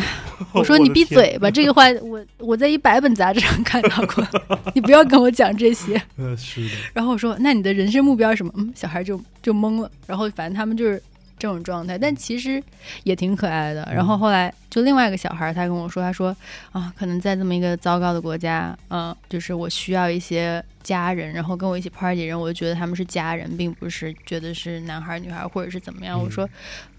[0.52, 4.28] 我 我说你闭嘴吧， 这个话我我在一百本杂志上看到过，
[4.76, 5.96] 你不要跟我讲这些。
[6.18, 9.90] 呃，是的，然后我说：“那你的人生目标是什么？”嗯，小孩就就懵了。
[10.06, 11.02] 然后反正他们就是
[11.38, 12.62] 这种状态，但其实
[13.04, 13.88] 也挺可爱的。
[13.94, 16.36] 然后后来就另外一个小孩儿，他跟我说，他说
[16.72, 26.22] 啊，可能在这么一个糟糕的国家，嗯、就是我需要一些家人，然后跟我一起 party 的人，我就觉得他们是家人，并不是觉得是男孩儿女孩儿或者是怎么样。
[26.22, 26.48] 我说，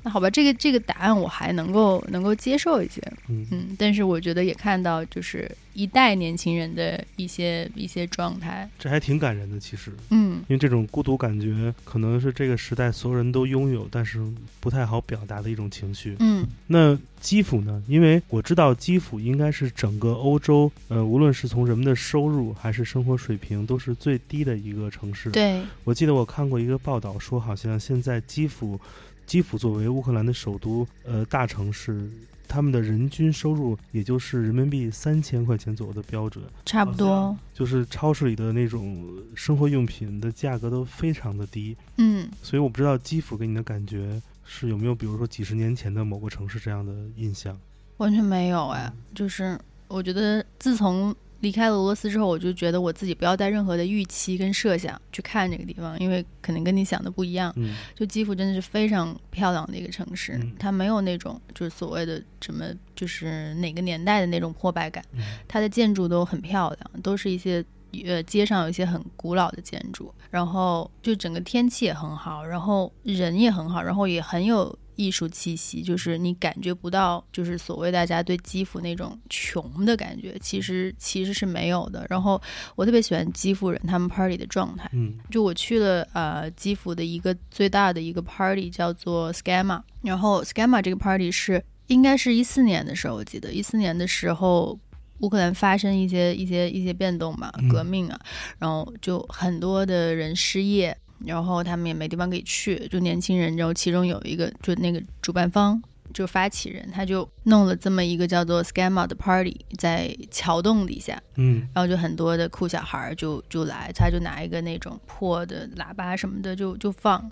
[0.02, 9.92] 那好吧，这个这个答案我还能够能够接受一些，嗯嗯，但是我觉得也看到就是一代年轻人的一些一些状态，这还挺感人的，其实。
[10.10, 14.20] 嗯因为这种孤独感觉可能是这个时代所有人都拥有，但是
[14.60, 16.16] 不太好表达的一种情绪。
[16.20, 17.82] 嗯那基辅呢？
[17.88, 28.78] 因为我知道基辅应该是整个欧洲，呃，无论是从人们的收入还是生活水平，都是最低的一个城市。，对，我记得我看过一个报道说，好像现在基辅，
[29.26, 32.08] 基辅作为乌克兰的首都，呃，大城市。
[32.50, 41.76] 他们的人均收入也就是人民币三千块钱左右的标准，差不多，就是超市里的那种生活用品的价格都非常的低。
[41.98, 42.26] 嗯。
[42.42, 44.18] 所以我不知道基辅给你的感觉
[44.50, 47.56] 是有没有，比如说几十年前的某个城市这样的印象。
[47.98, 49.58] 完全没有哎，就是
[49.88, 57.52] 我觉得自从离开了俄罗斯之后，我就觉得我自己不要带任何的预期跟设想去看这个地方，因为可能跟你想的不一样。
[57.56, 62.64] 嗯就基辅真的是非常漂亮的一个城市，嗯它没有那种就是所谓的什么
[62.96, 67.64] 就是哪个年代的那种破败感，嗯它的建筑都很漂亮，都是一些
[68.04, 82.06] 呃街上有一些很古老的建筑，然后就整个天气也很好，然后人也很好，然后也很有艺术气息，就是你感觉不到就是所谓大家对基辅那种穷的感觉，其实其实是没有的。
[82.10, 82.40] 然后
[82.74, 94.78] 我特别喜欢基辅人他们 party 的状态，嗯就我去了呃基辅的一个最大的一个 party 叫做 Scama，然后 Scama 这个 party 是应该是一四年的时候，我记得一四年的时候。
[95.20, 98.18] 乌克兰发生一些一些一些变动嘛嗯，革命啊，
[98.58, 105.82] 然后就很多的人失业，然后他们也没地方可以去，就年轻人，然后其中有一个就那个主办方
[106.14, 111.68] 就发起人，他就弄了这么一个叫做 Scama 的 party，在桥洞底下，嗯。
[111.74, 117.30] 然后就很多的酷小孩儿就就来，他就拿一个那种破的喇叭什么的就就放，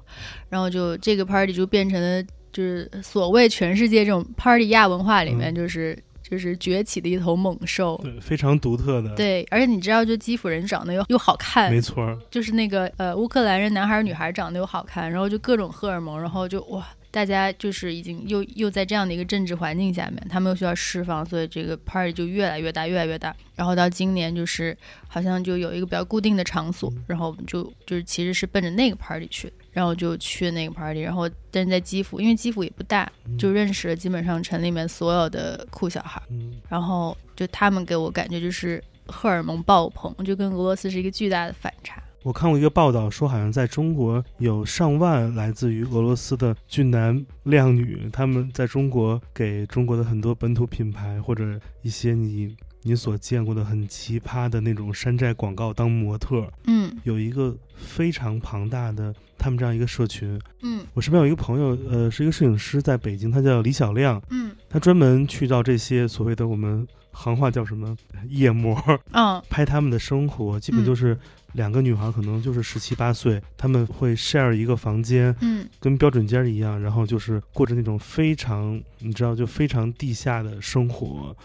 [0.51, 2.23] 然后就这个 party 就变成了
[2.53, 5.55] 就是所谓全世界这种 party 亚文化里面嗯。
[5.55, 7.99] 就是、就是崛起的一头猛兽。
[8.03, 12.19] 对，非常独特的。，对，而且你知道，就基辅人长得又又好看没，错儿。
[12.31, 23.35] 就是那个呃乌克兰人男孩儿女孩儿长得又好看，然后就各种荷尔蒙，然后就哇，大家就是已经又又在这样的一个政治环境下面，他们又需要释放，所以这个 party 就越来越大，越来越大。
[23.55, 24.77] 然后到今年就是
[25.09, 33.07] 好像就有一个比较固定的场所，然后我们就就是其实是奔着那个 party 去的，然后就去那个 party，然后但是在基辅，因为基辅也不大，
[33.39, 36.55] 就认识了基本上城里面所有的酷小孩，嗯。
[36.67, 42.03] 然后就他们给我感觉就是荷尔蒙爆棚，就跟俄罗斯是一个巨大的反差。
[42.23, 52.57] 我看过一个报道，说好像在中国有上万来自于俄罗斯的俊男靓女，他们在中国给中国的很多本土品牌或者一些你
[52.87, 60.41] 你所见过的很奇葩的那种山寨广告当模特，嗯有一个非常庞大的他们这样一个社群。
[60.63, 67.97] 嗯我身边有一个朋友，呃，是一个摄影师，在北京，他叫李小亮，嗯他专门去到这些所谓的我们行话叫什么
[68.29, 71.19] 夜模，嗯 拍他们的生活，基本就是
[71.55, 81.37] 两个女孩，可能就是十七八岁，他们会 share 一个房间，嗯跟标准间儿一样，然后就是过着那种非常，你知道，就非常地下的生活。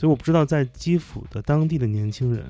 [0.00, 2.42] 所以我不知道在基辅的当地的年轻人，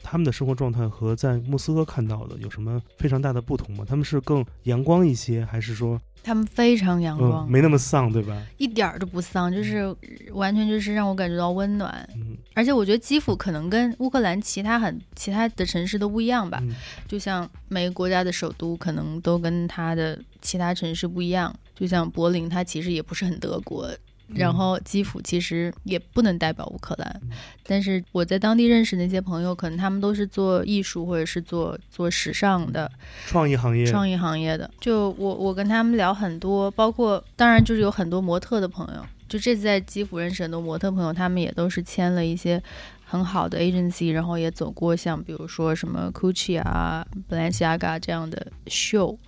[0.00, 3.84] 他们的生活状态和在莫斯科看到的有什么非常大的不同吗？
[3.84, 8.40] 他们是更阳光一些，还是说，他们非常阳光，嗯，没那么丧，对吧？
[8.58, 9.92] 一点儿都不丧，就是
[10.34, 12.08] 完全就是让我感觉到温暖。
[12.14, 16.76] 嗯，而且我觉得基辅可能跟乌克兰其他很其他的城市都不一样吧，嗯
[17.08, 23.90] 就像每个国家的首都可能都跟它的其他城市不一样，就像柏林，它其实也不是很德国。
[24.28, 27.20] 然后基辅其实也不能代表乌克兰，
[27.66, 32.90] 但是我在当地认识那些朋友，可能他们都是做艺术或者是做做时尚的，
[33.26, 34.68] 创意行业，创意行业的。
[34.80, 39.06] 就我我跟他们聊很多，包括当然就是有很多模特的朋友。
[39.28, 42.62] 就这次在基辅认识很多模特朋友，他们也都是签了一些
[43.04, 49.18] 很好的 agency，然后也走过像比如说什么 Gucci 啊、Balenciaga 这样的秀，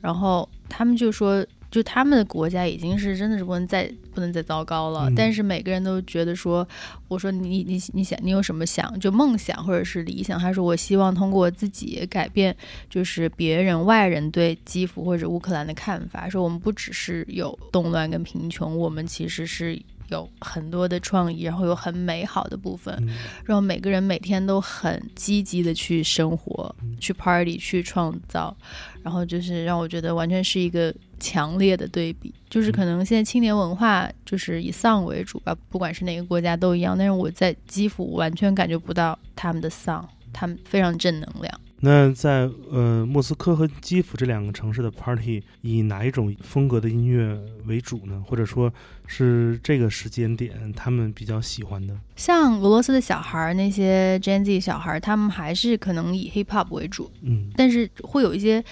[0.00, 1.44] 然后他们就说。
[1.74, 6.64] 就他们的国家已经是真的是不能再不能再糟糕了，嗯但是每个人都觉得说，
[7.08, 10.38] 我说你你你想你有什么想就梦想或者是理想？
[10.38, 12.56] 他说我希望通过自己改变
[12.88, 19.76] 就是别人外人对基辅或者乌克兰的看法，说我们不只是有动乱跟贫穷，我们其实是
[20.08, 23.08] 有很多的创意，然后有很美好的部分，嗯
[23.44, 28.56] 然后每个人每天都很积极的去生活、去 party、去创造，
[29.02, 32.32] 然后就是让我觉得完全是一个强烈的对比。
[32.50, 41.60] 就是可能现在青年文化就是以丧为主吧，不管是哪个国家都一样，但是我在基辅完全感觉不到他们的丧，他们非常正能量。
[41.84, 48.24] 那在呃莫斯科和基辅这两个城市的 party，以哪一种风格的音乐为主呢？
[48.26, 48.72] 或者说
[49.06, 51.94] 是这个时间点他们比较喜欢的？
[52.16, 58.64] 像俄罗斯的小孩儿，那些 Gen Z 小孩儿，他们还是可能以 hip hop 为主，嗯但是会有一些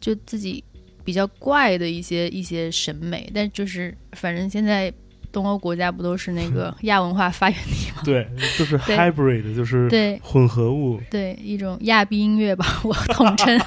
[0.00, 0.64] 就自己
[1.04, 4.92] 比较怪的一些一些审美，但就是反正现在
[5.32, 8.02] 东欧国家不都是那个 亚文化发源地吗？
[8.04, 8.26] 对，
[8.58, 11.00] 就是 hybrid，就是对混合物。
[11.10, 13.58] 对，一种亚逼音乐吧， 我统称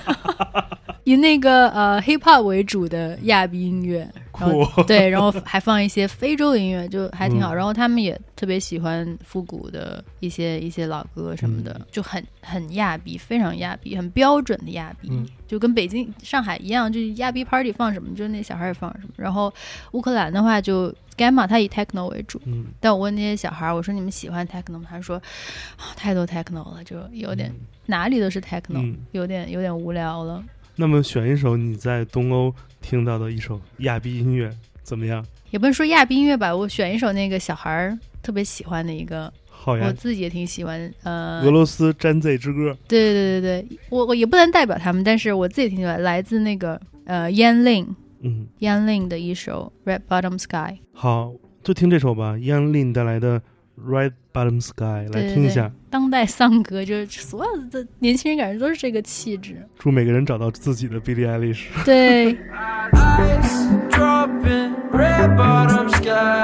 [1.06, 4.08] 以那个呃 hip hop 为主的亚逼音乐，
[4.40, 7.54] 然后，对，然后还放一些非洲的音乐，就还挺好。
[7.54, 19.14] 嗯然后他们也特别喜欢复古的一些一些老歌什么的，嗯就很很亚逼，非常亚逼，很标准的亚逼，嗯就跟北京、上海一样，就是亚逼 party 放什么，就那小孩儿也放什么。
[19.18, 19.52] 然后
[19.92, 22.40] 乌克兰的话就 gamma，它以 techno 为主。
[22.46, 24.86] 嗯，但我问那些小孩儿，我说你们喜欢 techno 吗？
[24.90, 25.18] 他说、
[25.76, 27.54] 啊太多 techno 了，就有点、
[27.88, 28.96] 哪里都是 techno，、嗯。
[29.12, 30.42] 有点有点无聊了。
[30.76, 34.52] 那么选一首你在东欧听到的一首亚逼音乐
[34.84, 35.26] 怎么样？
[35.52, 40.92] 也不能说亚逼音乐吧，我选一首那个小孩儿特别喜欢的一个，好呀我，自己也挺喜欢。
[41.04, 42.76] 呃，俄罗斯詹 Z 之歌。
[42.88, 47.88] 对对对对，我我也不能代表他们，但是我自己挺喜欢，来自那个呃 Yan Lin
[48.22, 50.80] 嗯，Yan Lin 的一首 Red Bottom Sky。
[50.94, 53.40] 好，就听这首吧，Yan Lin 带来的
[53.79, 55.71] 《Red Bottom Sky》，来对听一下。
[55.91, 59.67] 当代丧歌就是所有的年轻人感觉都是这个气质。
[59.79, 61.67] 祝每个人找到自己的 Billie Eilish。
[61.85, 62.37] 对，
[62.93, 66.43] Ice dropping, red bottom sky.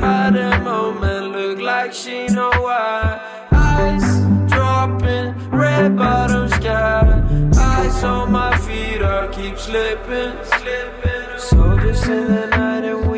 [0.00, 3.20] by the moment, look like she know why.
[3.52, 7.22] Eyes dropping, red bottom sky.
[7.56, 11.38] Eyes on my feet, I keep slipping, slipping.
[11.38, 13.17] Soldiers in the night and we.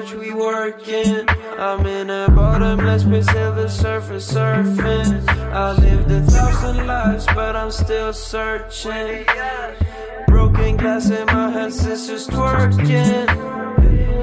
[0.00, 1.28] Church, we working.
[1.58, 5.28] I'm in a bottomless pit, the surface surfing.
[5.28, 9.24] I lived a thousand lives, but I'm still searching.
[10.26, 13.26] Broken glass in my hand, sisters twerking.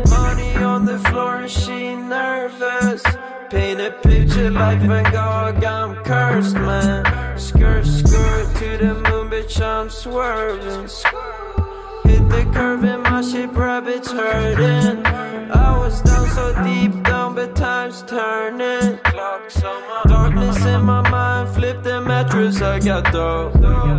[0.09, 3.03] Money on the floor and she nervous.
[3.49, 7.37] Paint a picture like Van Gogh, I'm cursed, man.
[7.37, 10.87] Skirt, skirt to the moon, bitch, I'm swerving.
[12.31, 15.05] The curve in my shape, rabbits hurting.
[15.05, 18.97] I was down so deep down, but time's turning.
[19.03, 23.55] Clocks on my darkness in my mind, flip the mattress, I got dope.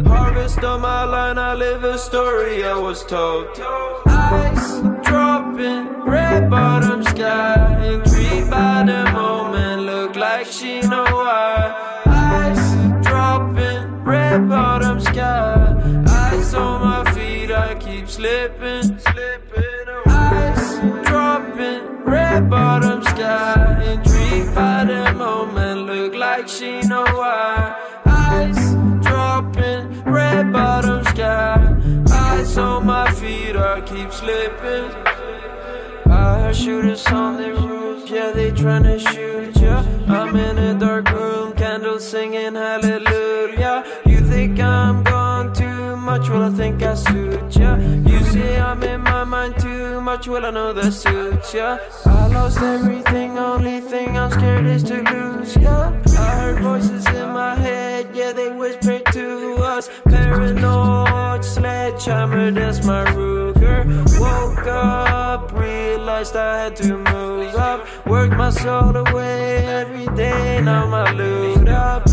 [0.06, 3.48] Harvest on my line, I live a story I was told.
[4.06, 7.84] Ice dropping, red bottom sky.
[7.84, 12.00] Intrigued by the moment, look like she know why.
[12.06, 12.74] Ice
[13.06, 15.76] dropping, red bottom sky.
[16.32, 16.91] Ice on my
[18.12, 19.86] slipping, slipping.
[20.06, 23.82] Ice dropping, red bottom sky.
[23.90, 27.74] Intrigued by the moment, look like she know why.
[28.04, 28.74] Ice
[29.06, 31.56] dropping, red bottom sky.
[32.10, 34.90] Ice on my feet, I keep slipping.
[36.06, 39.82] I heard shooters on the roof, yeah, they tryna shoot ya.
[40.06, 43.51] I'm in a dark room, candles singing hallelujah.
[46.22, 47.76] Much, well, I think I suit ya.
[47.76, 51.78] You say I'm in my mind too much, well, I know that suits ya.
[52.06, 55.92] I lost everything, only thing I'm scared is to lose ya.
[56.18, 59.90] I heard voices in my head, yeah, they whispered to us.
[60.04, 63.84] Paranoid sledgehammer, that's my Ruger.
[64.20, 67.80] Woke up, realized I had to move up.
[68.06, 72.11] Worked my soul away every day, now my loot up.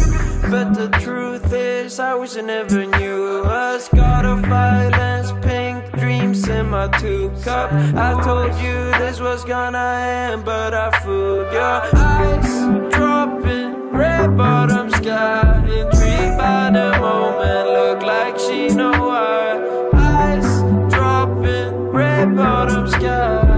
[0.49, 3.87] But the truth is, I wish I never knew us.
[3.89, 7.71] God of violence, pink dreams in my two cup.
[7.71, 11.81] I told you this was gonna end, but I fooled ya.
[11.93, 15.55] Ice dropping, red bottom sky.
[15.65, 19.61] Intrigued by the moment, look like she know why.
[19.93, 23.48] Ice dropping, red bottom sky.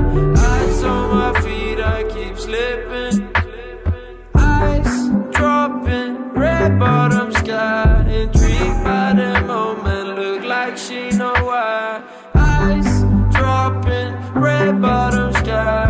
[6.82, 10.08] bottom sky, intrigued by the moment.
[10.20, 12.02] Look like she know why.
[12.34, 12.92] Eyes
[13.36, 15.88] dropping, red bottom sky.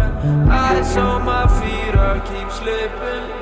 [0.49, 1.95] eyes on my feet.
[1.95, 3.40] I keep slipping.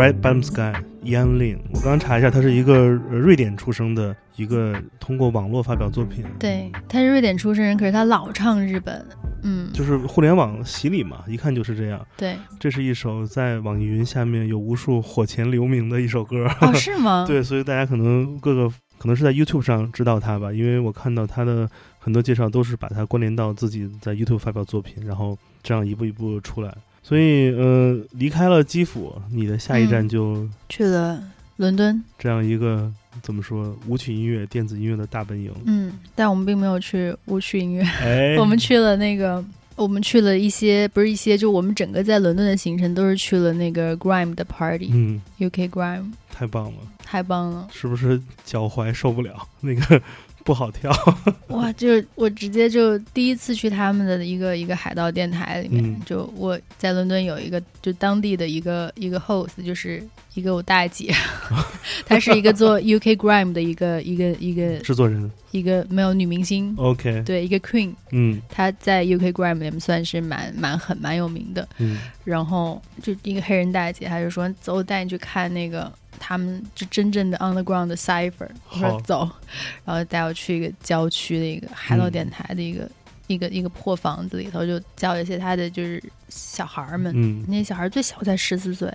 [0.00, 1.58] ，Red Bottom Sky，伊安令。
[1.74, 2.72] 我刚刚查一下，他是一个
[3.10, 9.04] 呃瑞典出生的一个通过网络发表作品，对，他是瑞典出生人，可是他老唱日本。
[9.42, 12.06] 嗯，就是互联网洗礼嘛，一看就是这样。
[12.16, 12.36] 对。
[12.58, 16.46] 这是一首在网易云下面有无数火前留名的一首歌。
[16.60, 17.24] 哦， 是吗？
[17.26, 26.74] 对，所以大家可能各个可能是在 YouTube 上知道他吧，因为我看到他的很多介绍都是把他关联到自己在 YouTube 发表作品，然后这样一步一步出来。
[27.10, 31.20] 所以，呃，离开了基辅，你的下一站嗯就去了
[31.56, 32.00] 伦敦。
[32.16, 32.88] 这样一个
[33.20, 35.52] 怎么说舞曲音乐、电子音乐的大本营。
[35.64, 39.44] 嗯，但我们并没有去舞曲音乐，哎，我们去了那个。
[39.76, 47.66] 我们去了一些，不是一些，就我们整个在伦敦的行程都是去了那个 Grime 的 party，UK、嗯，Grime，太棒了，太棒了！
[47.72, 50.02] 是不是脚踝受不了那个
[50.44, 50.90] 不好跳？
[51.48, 56.00] 哇，就是我直接就第一次去他们的一个一个海盗电台里面，嗯。
[56.06, 60.02] 就我在伦敦有一个就当地的一个一个 host，就是
[60.34, 61.12] 一个我大姐，
[62.06, 65.30] 她是一个做 UK Grime 的一个一个一个制作人。
[65.50, 68.40] 一个没有女明星，，OK，对，一个 Queen，嗯。
[68.48, 71.68] 她在 UK Grime 里面算是蛮蛮很蛮有名的。
[71.78, 79.28] 嗯，然后就一个黑人大姐，她就说：“走，我带你去看那个他们就真正的 underground 的 cipher。”我说：“走。”
[79.84, 82.88] 然后带我去一个郊区的一个海盗嗯电台的一个、
[83.26, 87.12] 一个一个破房子里头，就教一些他的就是小孩儿们。
[87.16, 88.92] 嗯那些小孩儿最小才十四岁，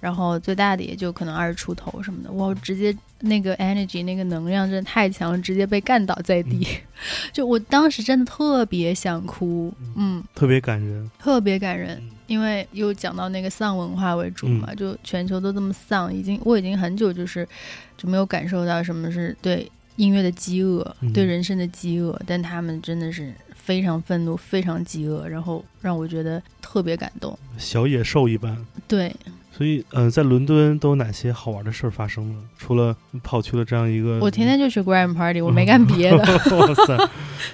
[0.00, 2.30] 然后最大的也就可能二十出头什么的。
[2.30, 6.66] 我，直接那个 energy 那个能量真的太强了，直接被干倒在地。
[7.32, 11.10] 就我当时真的特别想哭，嗯，特别感人。
[11.18, 12.00] 特别感人。
[12.28, 17.48] 嗯因为又讲到那个丧文化为主嘛，就全球都这么丧，已经我已经很久就是
[17.96, 27.36] 就没有感受到什么是对音乐的饥饿，嗯对人生的饥饿，但他们真的是非常愤怒，非常饥饿，然后让我觉得特别感动。
[27.56, 28.64] 小野兽一般。
[28.86, 29.14] 对，
[29.58, 32.38] 所以，呃，在伦敦都有哪些好玩的事儿发生呢？
[32.56, 36.18] 除了跑去了这样一个，我天天就去 Grand Party，我没干别的。
[36.56, 37.10] 哇塞，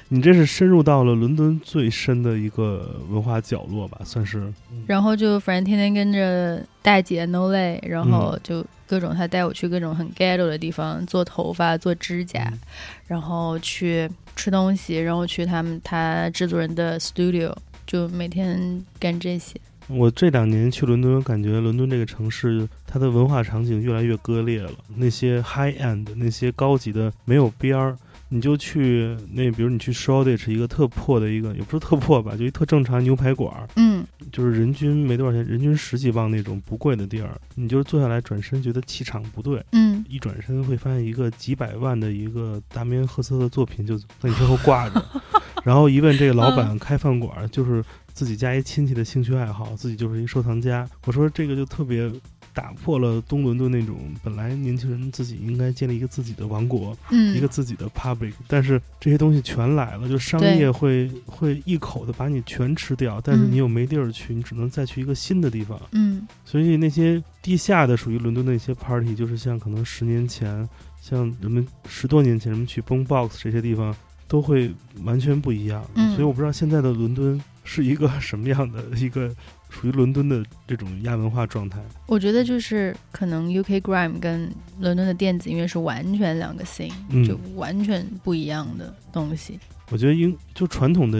[0.08, 3.98] 你这是深入到了伦敦最深的一个文化角落吧？
[4.04, 4.52] 算是。
[4.86, 12.58] 然后就反正天天跟着大姐 No Lay，然嗯后就各种她带我去各种很 ghetto 的地方做头发、做指甲，嗯
[13.06, 17.50] 然后去吃东西，然后去他们他制作人的 studio，
[17.86, 19.58] 就每天干这些。
[19.88, 24.70] 我这两年去伦敦，感觉伦敦这个城市，它的文化场景越来越割裂了。
[24.96, 27.96] 那些 high end，那些高级的没有边儿。
[28.30, 37.38] 你就去那，比如你去 Shoreditch 一个特破的一个，也不是特破吧，就一特正常牛排馆儿，嗯就是人均没多少钱，人均十几磅那种不贵的地儿。
[37.54, 45.04] 你就是坐下来转身，觉得气场不对，嗯一转身会发现一个几百万的一个达明赫斯特的作品就在你身后挂着，
[45.62, 47.84] 然后一问这个老板开饭馆，就是
[48.14, 50.88] 自己家一亲戚的兴趣爱好，自己就是一收藏家。
[51.04, 52.10] 我说这个就特别
[52.52, 65.80] 打破了东伦敦那种本来年轻人自己应该建立一个自己的王国，嗯，一个自己的 public，但是这些东西全来了，就商业会会一口的把你全吃掉，但是嗯你又没地儿去，你只能再去一个新的地方。
[65.90, 70.68] 嗯所以那些地下的属于伦敦的一些 party，就是像可能十年前，
[71.00, 73.92] 像人们十多年前人们去 Boombox 这些地方，
[74.28, 75.84] 都会完全不一样。
[75.96, 79.34] 嗯所以我不知道现在的伦敦是一个什么样的一个
[79.70, 81.80] 属于伦敦的这种亚文化状态。
[82.06, 86.62] 我觉得就是可能 UK Grime 跟伦敦的电子音乐是完全两个
[87.10, 89.58] 嗯就完全不一样的东西。
[89.90, 91.18] 我觉得英就传统的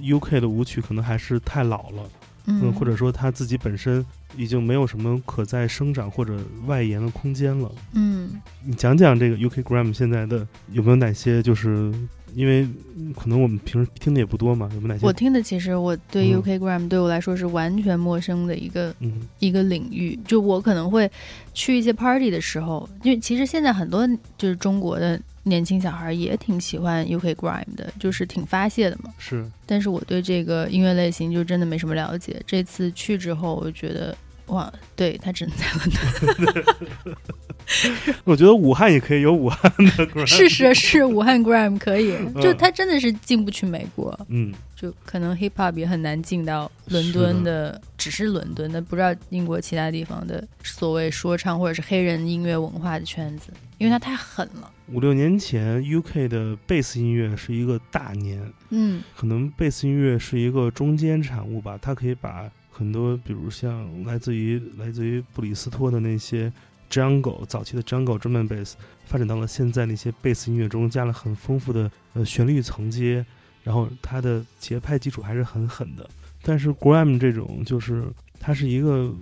[0.00, 2.02] UK 的舞曲可能还是太老了，
[2.46, 4.04] 嗯，或者说它自己本身
[4.36, 7.70] 已经没有什么可再生长或者外延的空间了。
[7.94, 11.92] 嗯你讲讲这个 UK Grime 现在的有没有哪些就是
[12.34, 12.62] 因为
[12.96, 15.06] 嗯可能我们平时听的也不多嘛，有没有哪些？
[15.06, 21.10] 我听的其实我对嗯 UK Gram 对我来说是完全陌生的一个嗯一个领域，就我可能会
[21.54, 24.08] 去一些 party 的时候，因为其实现在很多
[24.38, 29.12] 就是中国的年轻小孩也挺喜欢 UK Grime 的，就是挺发泄的嘛。
[29.18, 32.40] 是但是我对这个音乐类型就真的没什么了解。
[32.46, 34.16] 这次去之后，我觉得
[34.52, 37.14] 哇，对他只能在伦敦。
[38.24, 54.70] 我觉得武汉也可以有武汉的是是是，武汉 Grime 可以，就嗯他真的是进不去美国，嗯，就可能 hip hop 也很难进到伦敦的，只是伦敦的，不知道英国其他地方的所谓说唱或者是黑人音乐文化的圈子，因为他太狠了。
[54.88, 59.02] 五六年前 UK 的贝斯音乐是一个大年，嗯。
[59.16, 66.50] 可能贝斯音乐是一个中间产物吧，它可以把很多，比如像来自于来自于布里斯托的那些
[66.90, 68.72] Jungle 早期的 Jungle drum and bass，，
[69.04, 73.24] 发展到了现在那些贝斯音乐中，加了很丰富的呃旋律层阶，
[73.62, 76.08] 然后它的节拍基础还是很狠的。
[76.42, 78.04] 但是 Grime 这种就是
[78.40, 79.14] 它是一个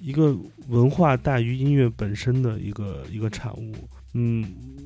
[0.00, 0.36] 一个
[0.68, 3.74] 文化大于音乐本身的一个一个产物。
[4.14, 4.44] 嗯，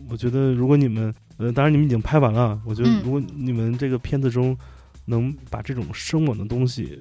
[0.09, 4.57] 我觉得如果你们呃，当然你们已经拍完了，我觉得嗯如果你们这个片子中
[5.05, 6.99] 能把这种生猛的东西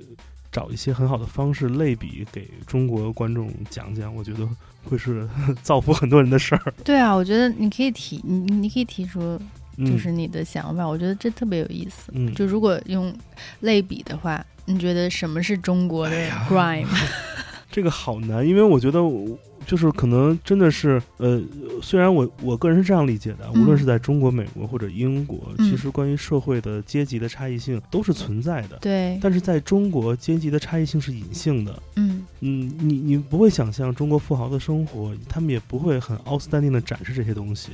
[0.51, 4.47] 找一些很好的方式类比给中国观众讲讲，我觉得
[4.83, 5.27] 会是
[5.61, 6.73] 造福很多人的事儿。
[6.83, 9.39] 对啊，我觉得你可以提，你你可以提出
[9.77, 12.11] 嗯，就是你的想法，我觉得这特别有意思。
[12.13, 13.13] 嗯，就如果用
[13.61, 16.85] 类比的话，你觉得什么是中国的 grime？、
[17.71, 21.41] 这个好难，因为我觉得我就是可能真的是呃，
[21.81, 28.77] 虽然我我个人是这样理解的，嗯无论是在中国、美国或者英国，嗯其实关于社会的阶级的差异性都是存在的。
[28.81, 31.81] 对，但是在中国，阶级的差异性是隐性的。
[31.95, 37.71] 嗯嗯，你你不会想象中国富豪的生活，他们也不会很 outstanding 的展示这些东西。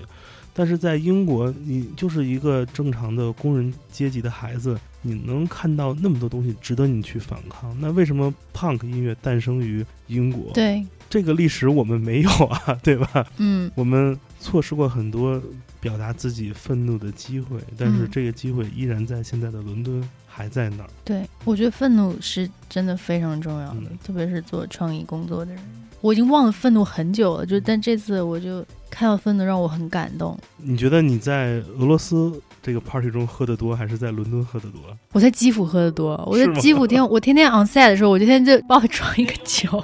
[0.53, 7.77] 但是在英国，你就是一个正常的工人阶级的孩子，你能看到那么多东西值得你去反抗。
[7.79, 13.25] 那为什么 punk 音乐诞生于英国？，对，这个历史我们没有啊， 对吧？
[13.37, 15.41] 嗯我们错失过很多
[15.79, 20.89] 表达自己愤怒的机会，但是嗯这个机会依然在现在的伦敦还在那儿。
[21.05, 25.61] 对，我觉得愤怒是真的非常重要的，嗯特别是做创意工作的人。
[26.01, 30.37] 我已经忘了愤怒很久了，就但这次我就看到分的让我很感动。
[30.57, 34.81] 你觉得你在俄罗斯这个 party 中喝的多，还是在伦敦喝的多？
[35.13, 39.83] 我在基辅喝的多，我在基辅天 我天天 on set 的时候，我今天天就帮我装一个酒，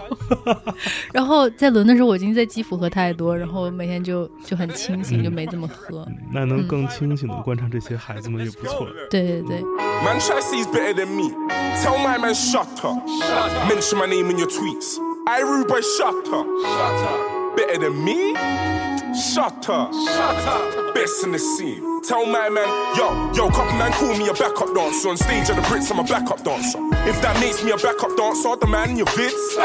[1.13, 6.01] 然后在伦敦的时候，我已经在基辅喝太多，然后每天就就很清醒，就没怎么喝。
[6.09, 8.87] 嗯那能嗯更清醒的观察这些孩子们也不错。
[9.09, 9.61] 对对对
[10.03, 11.29] ，Man try say he's better than me.
[11.83, 12.97] Tell my man shut up.
[13.69, 14.97] Mention my name in your tweets.
[15.27, 16.45] I rude boy shut up.
[17.55, 18.33] Better than me?
[19.15, 19.93] Shut up.
[19.93, 20.82] Shut up.
[20.93, 22.01] Best in the scene.
[22.03, 22.67] Tell my man,
[22.97, 25.09] yo, yo, couple man call me a backup dancer.
[25.09, 26.77] On stage at the Brits, I'm a backup dancer.
[27.09, 29.55] If that makes me a backup dancer, the man in your vids,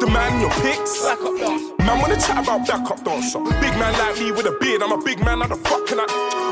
[0.00, 1.04] the man in your pics.
[1.78, 3.38] Man wanna chat about backup dancer.
[3.60, 5.40] Big man like me with a beard, I'm a big man.
[5.40, 6.06] How the fuck can I?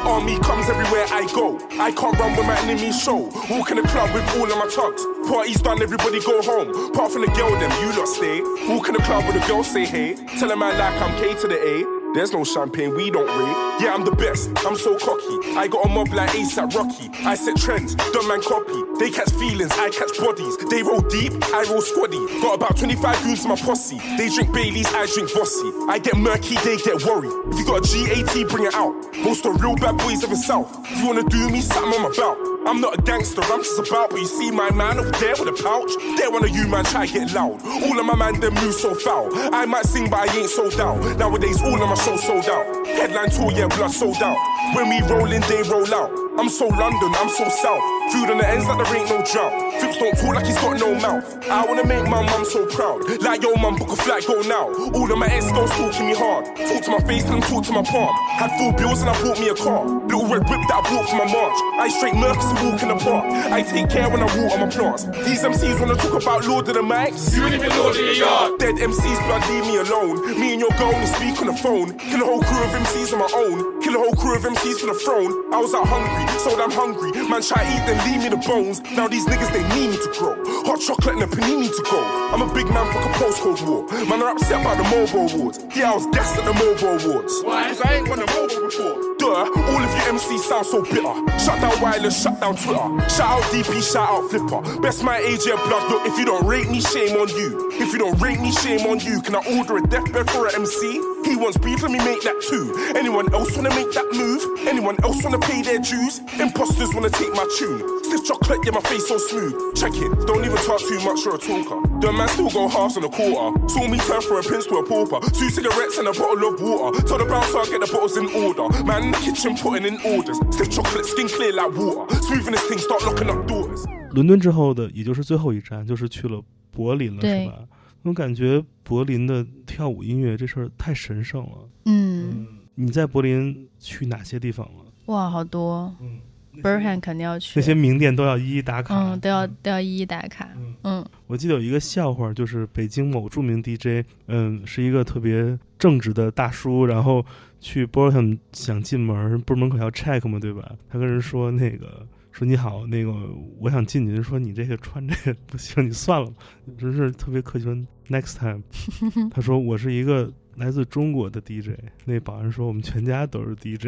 [0.07, 1.59] Army comes everywhere I go.
[1.81, 3.33] I can't run with my enemies show.
[3.51, 5.03] Walk in the club with all of my tugs.
[5.27, 6.71] Party's done, everybody go home.
[6.93, 8.43] Apart from the girl, them you lot stay.
[8.69, 10.15] Walk in the club with a girl, say hey.
[10.39, 12.05] Tell a man like I'm K to the A.
[12.15, 13.83] There's no champagne, we don't rave.
[13.83, 15.57] Yeah, I'm the best, I'm so cocky.
[15.57, 17.11] I got a mob like ASAP Rocky.
[17.25, 18.81] I set trends, dumb man copy.
[18.99, 20.57] They catch feelings, I catch bodies.
[20.71, 22.21] They roll deep, I roll squaddy.
[22.43, 23.99] Got about 25 goons in my posse.
[24.17, 25.89] They drink Baileys, I drink Vossi.
[25.89, 27.33] I get murky, they get worried.
[27.53, 28.95] If you got a GAT, bring it out.
[29.23, 30.71] Most of real bad boys of the south.
[30.91, 32.54] If you wanna do me, something I'm about.
[32.67, 34.11] I'm not a gangster, I'm just about.
[34.11, 35.93] But you see my man over there with a pouch.
[36.17, 37.61] There one of you man try to get loud.
[37.65, 39.29] All of my man them move so foul.
[39.55, 40.99] I might sing, but I ain't sold out.
[41.19, 42.87] Nowadays, all of my shows sold out.
[42.87, 44.37] Headline tour, yeah, blood sold out.
[44.75, 46.25] When we roll in, they roll out.
[46.37, 47.83] I'm so London, I'm so south.
[48.11, 49.55] Food on the ends like there ain't no drought.
[49.81, 51.25] Fips don't talk like he's got no mouth.
[51.47, 53.07] I wanna make my mum so proud.
[53.23, 54.67] Like yo, mum, book a flight, go now.
[54.99, 56.45] All of my ex girls talking me hard.
[56.57, 58.11] Talk to my face and talk to my palm.
[58.35, 59.87] Had full bills and I bought me a car.
[59.87, 61.59] Little red whip that I bought for my march.
[61.79, 63.25] I straight and walk in the park.
[63.53, 65.05] I take care when I water my plants.
[65.27, 67.35] These MCs wanna talk about Lord of the Mics.
[67.35, 68.59] You ain't even Lord of your yard.
[68.59, 70.41] Dead MCs, blood, leave me alone.
[70.41, 71.99] Me and your girl only speak on the phone.
[71.99, 73.83] Kill a whole crew of MCs on my own.
[73.83, 75.53] Kill a whole crew of MCs for the throne.
[75.53, 77.13] I was out hungry, so I'm hungry.
[77.29, 78.81] Man, try eat, then leave me the bones.
[78.93, 80.35] Now these niggas, they need me to grow.
[80.69, 82.01] Hot chocolate and a panini to go.
[82.35, 83.87] I'm a big man, fuck a postcode war.
[84.07, 85.59] Man, are upset about the mobile awards.
[85.75, 87.33] Yeah, I was gassed at the mobile awards.
[87.45, 87.69] Why?
[87.69, 89.17] Cause I ain't won a mobile before.
[89.19, 91.15] Duh, all of you MCs sound so bitter.
[91.41, 93.09] Shut down wireless, shut down Twitter.
[93.09, 94.81] Shout out DP, shout out Flipper.
[94.81, 95.91] Best my age, yeah, blood.
[95.91, 97.71] Look, if you don't rate me, shame on you.
[97.73, 99.23] If you don't rate me, shame on you.
[99.23, 101.01] Can I order a deathbed for an MC?
[101.25, 102.75] He wants beef, let me make that too.
[102.95, 104.45] Anyone else wanna make that move?
[104.69, 106.21] Anyone else wanna pay their dues?
[106.39, 107.81] Imposters wanna take my tune.
[108.05, 109.75] Stiff chocolate, yeah, my face so smooth.
[109.75, 111.81] Check it, don't even talk too much, you're a talker.
[112.01, 113.57] The man still go halves and a quarter.
[113.69, 115.21] Saw me turn from a prince to a pauper.
[115.33, 117.01] Two cigarettes and a bottle of water.
[117.09, 118.69] Tell the bouncer I'll get the bottles in order.
[118.85, 120.37] Man in the kitchen putting in orders.
[120.53, 122.05] Stiff chocolate, skin clear like water.
[122.43, 123.85] This thing, start locking up doors.
[124.11, 127.59] 伦敦之后的，也就是最后一站，就是去了柏林了，是吧？
[128.03, 131.68] 我感觉柏林的跳舞音乐这事儿太神圣了。
[131.87, 134.85] 嗯，你在柏林去哪些地方了？
[135.07, 135.95] 哇，好多。
[136.01, 136.18] 嗯
[136.62, 138.95] ，b e r h a n 肯定要去那，些名店都要一一打卡。
[138.95, 140.49] 嗯，都要都要一一打卡。
[140.57, 147.24] 嗯嗯我记得有一个笑话，就是北京某著名 DJ，嗯，是一个特别正直的大叔，然后
[147.59, 150.72] 去 b e r h a m 想进门，不是门口要 check 嘛，对吧？
[150.91, 153.12] 他跟人说那个说你好，那个
[153.61, 156.37] 我想进去，说你这个穿这个不行，你算了吧，
[156.76, 157.72] 真是特别客气说
[158.09, 158.61] next time。
[159.30, 163.87] 他说我是一个来自中国的 DJ，那保安说我们全家都是 DJ。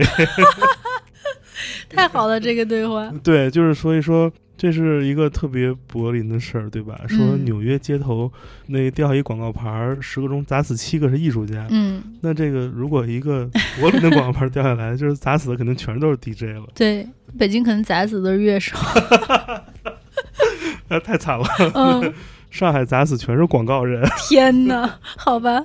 [1.88, 3.12] 太好了，这个对话。
[3.22, 6.98] 对，就是所以说这是一个特别柏林的事儿，对吧？
[7.08, 8.30] 说嗯纽约街头
[8.66, 11.66] 那掉一广告牌儿，十个中砸死七个是艺术家。
[11.70, 13.48] 嗯，那这个如果一个
[13.80, 17.06] 柏林的广告牌儿掉下来，就是砸死的肯定全都是 DJ 了，对，
[17.38, 18.76] 北京可能砸死的是乐手。
[20.88, 21.44] 那太惨了。
[21.74, 22.14] 嗯，
[22.48, 25.62] 上海砸死全是广告人，天哪，好吧。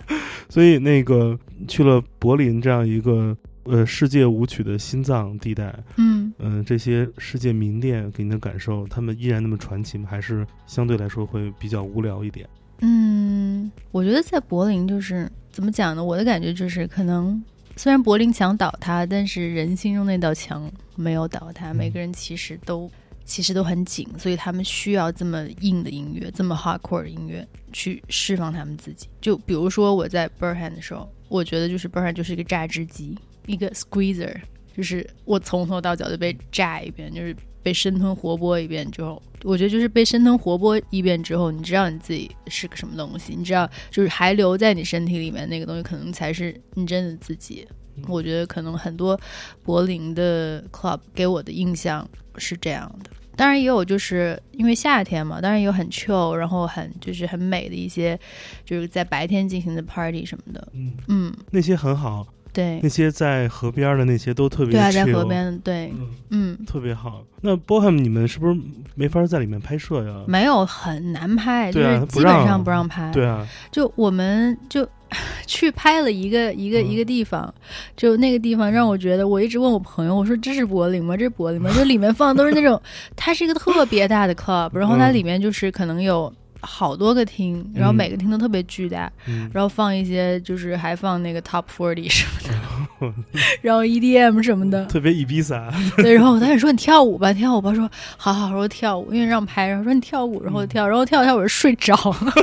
[0.50, 1.38] 所以那个
[1.68, 10.08] 去了柏林这样一个呃世界舞曲的心脏地带，嗯，嗯、这些世界名店给你的感受，他们依然那么传奇吗？
[10.10, 12.48] 还是相对来说会比较无聊一点？
[12.80, 16.04] 嗯，我觉得在柏林就是怎么讲呢？
[16.04, 17.42] 我的感觉就是，可能
[17.76, 21.72] 虽然柏林墙倒塌，但是人心中那道墙没有倒塌。
[21.72, 22.90] 嗯每个人其实都
[23.24, 29.08] 其实都很紧，所以他们需要这么硬的音乐，这么 hardcore 的音乐去释放他们自己。
[29.22, 33.16] 就比如说我在 b u r h a n 的时候，我觉得就是 b u r h a n 就是一个榨汁机，
[33.48, 34.36] 一个 squeezer，
[34.76, 47.68] 就是我从头到脚就被炸一遍，就是被生吞活剥一遍之后，我觉得就是被生吞活剥一遍之后，你知道你自己是个什么东西，你知道就是还留在你身体里面那个东西，可能才是你真的自己。
[48.08, 49.20] 我觉得可能很多
[49.64, 53.12] 柏林的 club 给我的印象是这样的。
[53.36, 58.18] 当然也有，就是因为夏天嘛，当然也有很 chill，然后很就是很美的一些，
[58.66, 60.68] 就是在白天进行的 party 什么的。
[60.74, 67.24] 嗯，嗯，那些很好，对那，些在河边的那些都特别对啊，在河边，对，嗯，嗯，特别好。
[67.42, 68.56] 那 Bohem 你们是不是
[68.94, 70.24] 没法在里面拍摄呀？
[70.28, 73.10] 没有很难拍，就对啊是基本上不让拍。
[73.12, 74.88] 对啊，就我们就
[75.48, 77.54] 去拍了一个一个、嗯一个地方，
[77.98, 81.18] 就那个地方让我觉得，我一直问我朋友，我说这是柏林吗？
[81.18, 81.72] 这是柏林吗？
[81.74, 82.80] 就里面放的都是那种，
[83.16, 86.32] 它是一个特别大的 club，然后它嗯里面就是可能有。
[86.62, 87.96] 好多个厅，然后嗯。
[87.96, 93.14] 每个厅都特别巨大，嗯，然后放一些就是还放那个 top forty 什么的
[93.62, 102.34] 然后 EDM 什么的， 特别伊比三，对，然后我当时说你跳舞吧，跳舞吧，说好好说跳舞，因为让拍，然后说你跳舞，然后跳，然后跳一跳我就睡着了，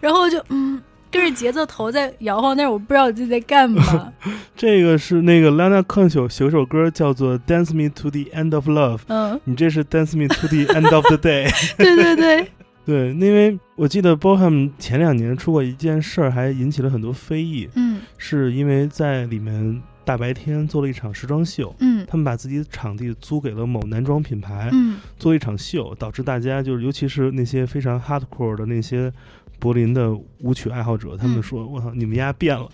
[0.00, 4.12] 然后就嗯跟着节奏头在摇晃，但是我不知道我自己在干嘛，
[4.56, 10.94] 这个是那个 Lana k o n 有首歌叫做《Dance Me to the End of Love》，嗯，你这是《Dance Me to the End
[10.94, 11.48] of the Day》。
[11.76, 12.50] 对对对，
[12.90, 21.72] 对，因为我记得 Bohem 前两年出过一件事儿，还引起了很多非议，嗯是因为在里面大白天做了一场时装秀。
[21.78, 29.12] 嗯他们把自己的场地租给了某男装品牌，嗯做一场秀，导致大家就是，尤其是那些非常 hardcore 的那些
[29.60, 32.68] 柏林的舞曲爱好者，他们嗯说：“我操，你们家变了，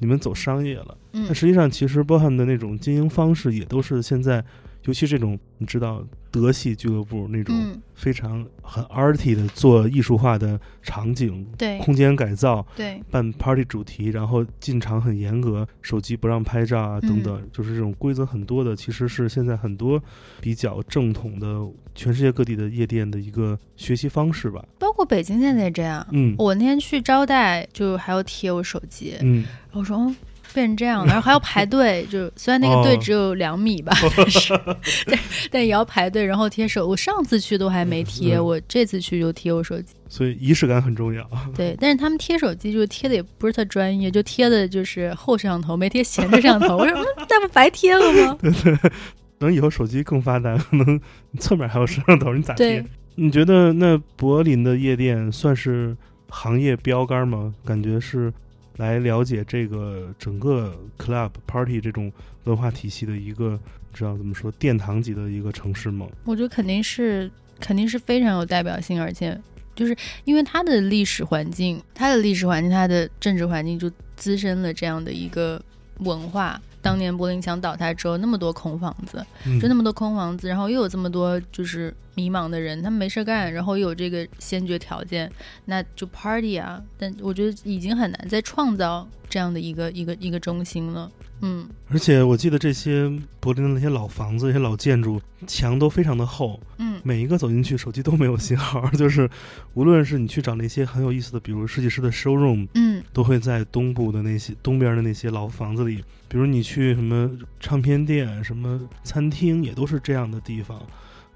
[0.00, 4.44] 你们走商业了。”嗯那实际上，其实 Bohem 的那种经营方式也都是现在，
[4.84, 11.78] 尤其这种你知道德系俱乐部那种嗯，非常很 arty 的做艺术化的场景、对。
[11.78, 20.02] 空间改造，对，办 party 主题，然后进场很严格，手机不让拍照啊等等，就是这种规则很多的，其实是现在很多
[20.40, 21.60] 比较正统的
[21.94, 24.64] 全世界各地的夜店的一个学习方式吧。
[24.78, 26.06] 包括北京现在也这样。
[26.12, 26.34] 嗯。
[26.38, 30.14] 我那天去招待，就还要贴我手机，嗯，然后我说哦，
[30.52, 34.60] 变成这样了，然后还要排队，就虽然那个队哦只有两米吧，但是
[35.06, 35.18] 但
[35.50, 36.86] 但也要排队，然后贴手。
[36.86, 39.94] 我上次去都还没贴，嗯我这次去就贴我手机。
[40.08, 41.26] 所以仪式感很重要。
[41.56, 46.76] 对，但是他们贴手机就贴的也不是特专业，就贴的就是后摄像头，没贴前置摄像头。
[46.76, 48.36] 我说嗯那不白贴了吗？
[48.42, 48.90] 对对
[49.38, 51.00] 等以后手机更发达，可能
[51.38, 52.84] 侧面还有摄像头，你咋贴对？
[53.14, 55.96] 你觉得那柏林的夜店算是
[56.28, 57.52] 行业标杆吗？
[57.64, 58.32] 感觉是
[58.76, 62.12] 来了解这个整个 club party 这种
[62.44, 63.58] 文化体系的一个，
[63.92, 66.06] 知道怎么说殿堂级的一个城市吗？
[66.24, 69.38] 我觉得肯定是肯定是非常有代表性，而且
[69.74, 75.62] 就是因为它的历史环境、它的历史环境、它的政治环境就滋生了这样的一个
[75.98, 76.60] 文化。
[76.82, 85.30] 当年柏林墙倒塌之后，那么多空房子，嗯就那么多空房子，然后又有这么多就是迷茫的人，他们没事干，然后又有这个先决条件，
[85.66, 86.82] 那就 party 啊。
[86.98, 91.10] 但我觉得已经很难再创造这样的一个一个一个中心了。
[91.42, 97.00] 嗯，而且我记得这些柏林的那些老房子、那些老建筑，墙都非常的厚，嗯。
[97.04, 99.28] 每一个走进去手机都没有信号， 就是
[99.74, 103.02] 无论是你去找那些很有意思的，比如设计师的 showroom，嗯。
[103.12, 105.96] 都会在东部的那些东边的那些老房子里，
[106.28, 107.28] 比如你去什么
[107.58, 110.80] 唱片店、什么餐厅，也都是这样的地方，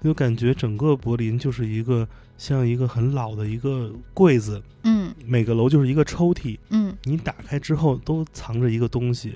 [0.04, 5.12] 就感觉整个柏林就是一个像一个很老的一个柜子，嗯。
[5.24, 6.96] 每个楼就是一个抽屉，嗯。
[7.02, 9.34] 你打开之后都藏着一个东西，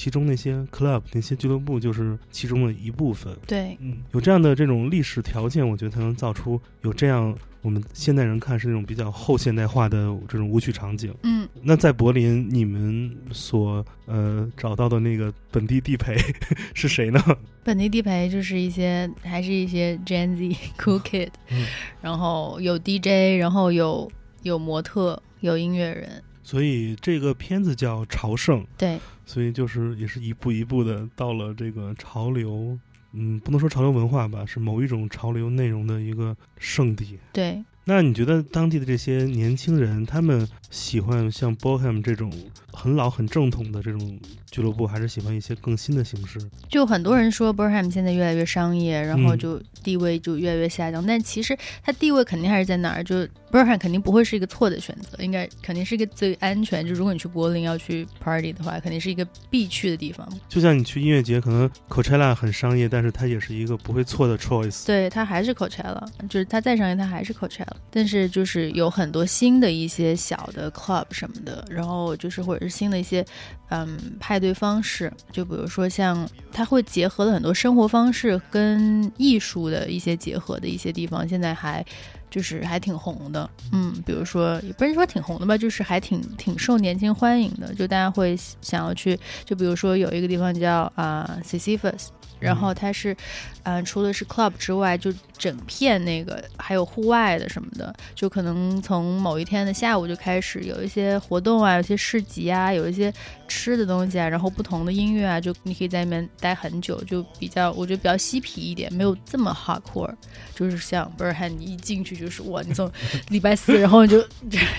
[0.00, 3.36] 其中那些 club 那些俱乐部就是其中的一部分。
[3.46, 11.14] 对，嗯，有这样的这种历史条件，我觉得才能造出有这样我们现代人看是那种比较后现代化的这种舞曲场景。
[11.24, 11.46] 嗯。
[11.62, 16.16] 那在柏林，你们所呃找到的那个本地地陪
[16.72, 17.22] 是谁呢？
[17.62, 21.66] 本地地陪就是一些，还是一些 Gen Z cool kid，、嗯
[22.00, 24.10] 然后有 DJ，然后有
[24.44, 28.98] 有模特，有音乐人，所以这个片子叫《朝圣》，对，
[29.30, 32.76] 所以就是也是一步一步的到了这个潮流，
[33.12, 37.16] 嗯，不能说潮流文化吧，是某一种潮流内容的一个圣地。
[37.32, 42.32] 对，那你觉得当地的这些年轻人，他们喜欢像 Bohem 这种
[42.72, 44.18] 很老很正统的这种
[44.50, 46.40] 俱乐部，还是喜欢一些更新的形式？
[46.68, 53.16] 就很多人说 Burham 现在越来越商业，然后嗯就地位就越来越下降，但其实它地位肯定还是在哪儿，就
[53.50, 56.86] Burham 肯定不会是一个错的选择，应该肯定是一个最安全。
[56.86, 60.28] 就如果你去柏林要去 party 的话，肯定是一个必去的地方。
[60.48, 64.86] 就像你去音乐节，可能 Coachella 很商业，但是它也是一个不会错的 choice。
[64.86, 67.66] 对，它还是 Coachella，就是它再商业，它还是 Coachella。
[67.90, 73.24] 但是就是有很多新的一些小的 club 什么的，然后就是或者是新的一些
[73.68, 81.86] 嗯派对方式，就比如说像它会结合了很多生活方式跟艺术的一些结合的一些地方，现在还。
[82.30, 92.06] 就是还挺红的，嗯，比如说也不是说挺红的吧，就是还挺挺受年轻欢迎的，就大家会想要去，就比如说有一个地方叫啊、Sisyphus，
[92.40, 93.16] 然后它是，
[93.64, 103.12] 嗯、除了是 club 之外，就整片那个还有户外的什么的，就可能从某一天的下午就开始有一些活动啊，有一些市集啊，有一些
[103.46, 110.12] 吃的东西啊，然后不同的音乐啊，就你可以在里面待很久，就比较我觉得比较嬉皮一点，没有这么 hardcore，
[110.54, 112.90] 就是像 b u r h a n 你一进去就是哇，你从
[113.28, 114.24] 礼拜四然后就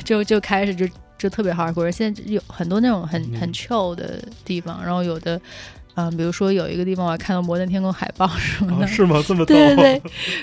[0.03, 0.88] 就就开始就
[1.18, 5.39] 就特别 hardcore，现在有很多那种很很 chill 的地方，然后有的。
[5.96, 9.22] 嗯，比如说有一个地方我还看到《摩登天空》海报什么的，啊，是吗？
[9.28, 9.54] 这么逗？
[9.54, 10.02] 对对对，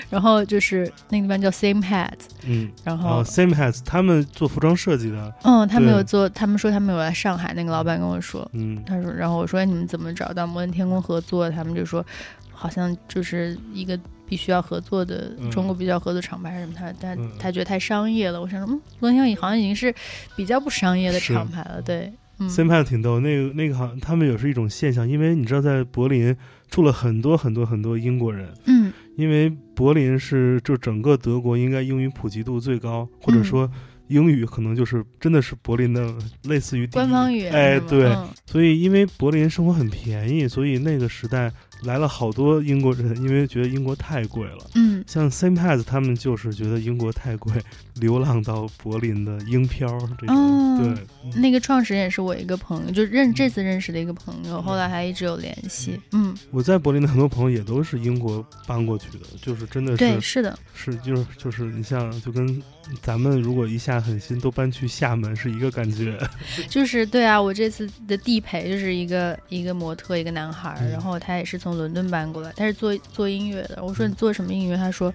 [0.09, 2.13] 然后就是那个地方叫 Same Hat，
[2.45, 11.49] 嗯，然后、啊，Same Has 他们做服装设计的，嗯，他们有做，他们说他们有来上海，那个老板跟我说，嗯，他说，然后我说哎你们怎么找到摩登天空合作？
[11.49, 12.05] 他们就说
[12.51, 13.97] 好像就是一个
[14.27, 18.39] 必须要合作的嗯中国必须要合作厂牌什么，他他嗯他觉得太商业了。
[18.39, 19.93] 我想说，嗯，摩登天空好像已经是
[20.35, 22.49] 比较不商业的厂牌了，对，嗯。
[22.49, 26.35] Same Has 挺逗，那个那个好像他们也是一种现象，因为你知道在柏林
[26.69, 28.91] 住了很多很多很多英国人，嗯。
[29.15, 33.43] 因为柏林是就整个德国应该英语普及度最高，或者嗯。
[33.43, 33.71] 说
[34.09, 38.27] 英语可能就是真的是柏林的类似于官方语言哎，对，嗯。
[38.45, 41.51] 所以因为柏林生活很便宜，所以那个时代
[41.83, 44.69] 来了好多英国人，因为觉得英国太贵了。
[44.75, 45.03] 嗯。
[45.07, 47.53] 像 Same Has 他们就是觉得英国太贵，
[47.95, 49.87] 流浪到柏林的英漂
[50.19, 51.41] 这种，哦对，嗯。
[51.41, 55.99] 那个创始人也是我一个朋友，就认这次认识的一个朋友，后来还一直有联系。
[56.11, 62.61] 嗯，我在柏林的很多朋友也都是英国搬过去的，就是真的对，是是的，是就是就是你像就跟
[63.01, 66.17] 咱们如果一下狠心都搬去厦门是一个感觉，
[66.69, 73.83] 就是对啊，我这次的地陪就是一个一个模特，一个男孩，嗯然后他也是从伦敦搬过来，他是做做音乐的。
[73.83, 74.77] 我说你做什么音乐？
[74.77, 75.13] 他说，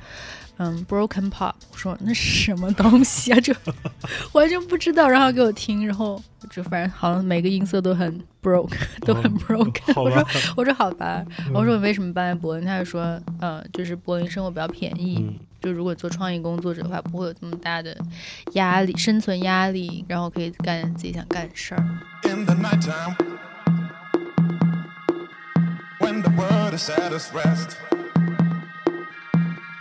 [0.58, 1.52] 嗯，broken pop。
[1.72, 3.40] 我说那是什么东西啊？
[3.40, 3.54] 这
[4.32, 9.94] 完全不知道，然后给我听，然后就反正好像每个音色都很 broke，都很哦 broken。
[9.94, 10.24] 好我说，
[10.56, 12.64] 我说好吧，我说你为什么搬来柏林？
[12.64, 17.96] 他就说，呃，就是柏林生活比较便宜，嗯就如果做创意工作者的话，不会有这么大的
[18.52, 21.82] 压力、生存压力，然后可以干自己想干的事儿。
[22.28, 23.16] in the nighttime
[26.00, 27.76] when the world is at its rest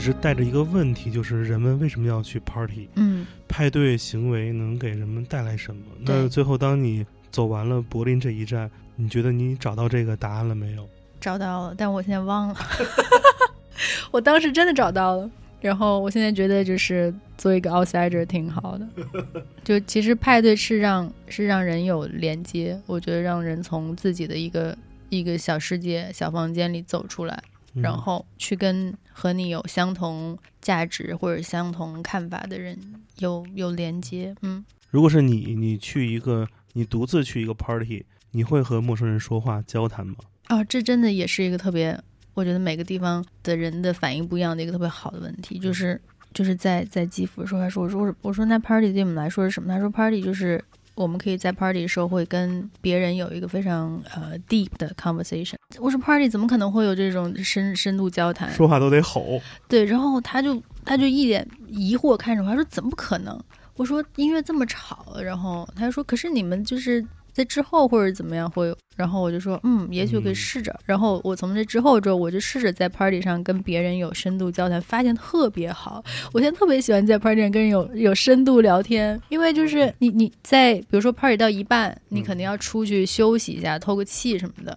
[0.00, 2.88] 直带着一个问题，就是人们为什么要去 party？
[2.94, 5.82] 嗯，派对行为能给人们带来什么？
[6.00, 10.88] 那最后当你走完了柏林这一站，你觉得你找到这个答案了没有？
[11.20, 12.56] 找到了，但我现在忘了。
[14.10, 15.30] 我当时真的找到了，
[15.60, 18.88] 然后我现在觉得就是做一个 outsider 挺好的。
[19.62, 24.76] 就其实派对是让是让人有连接，我觉得让人从自己的一个
[25.10, 32.78] 一个小世界、小房间里走出来，嗯然后去跟和你有相同价值或者相同看法的人
[33.18, 34.34] 有有连接。
[34.42, 40.16] 嗯，如果是你，你去一个你独自去一个 party，你会和陌生人说话交谈吗？
[40.48, 41.96] 啊，这真的也是一个特别，
[42.34, 46.00] 我觉得每个地方的人的反应不一样的一个特别好的问题，就是
[46.34, 49.68] 就是在在基辅的时候，他说我说我说我说那 party 对你们来说是什么？
[49.68, 50.62] 他说 party 就是
[51.02, 55.54] 我们可以在 party 的时候会跟别人有一个非常呃 deep 的 conversation。
[55.78, 58.52] 我说 party 怎么可能会有这种深深度交谈？
[58.52, 59.40] 说话都得吼。
[59.66, 63.38] 对，然后他就他就一脸疑惑看着我，他说怎么可能？
[63.76, 67.02] 我说音乐这么吵，然后他就说可是你们就是
[67.32, 70.78] 在之后或者怎么样会有，然后我就说嗯，也许可以嗯试着。
[70.84, 76.02] 然后我从这之后之后，我就试着在 party 上跟别人有深度交谈，发现特别好。
[76.32, 84.76] 我现在特别喜欢在 party 上跟人有有深度聊天，因为就是你你在比如说 party 到一半，你肯定要出去休息一下，透个气什么的。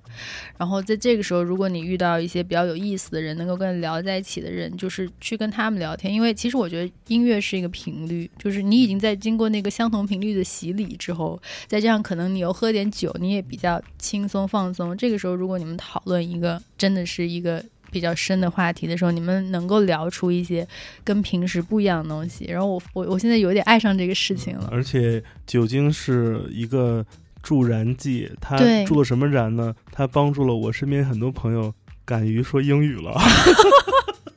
[0.57, 6.13] 然后在这个时候，如果你遇到一些比较有意思的人，能够跟你聊在一起的人，就是去跟他们聊天。
[6.13, 14.95] 因为其实我觉得音乐是一个频率，就是你已经在经过那个相同频率的洗礼之后，再加上可能你又喝点酒，你也比较轻松放松。
[14.95, 20.67] 这个时候，如果你们讨论一个真的是一个比较深的话题的时候，你们能够聊出一些
[21.03, 22.45] 跟平时不一样的东西。
[22.45, 24.69] 然后我我我现在有点爱上这个事情了。
[24.71, 27.05] 而且酒精是一个
[27.41, 29.73] 助燃剂，它助了什么燃呢？
[29.91, 31.73] 它帮助了我身边很多朋友
[32.05, 33.19] 敢于说英语了。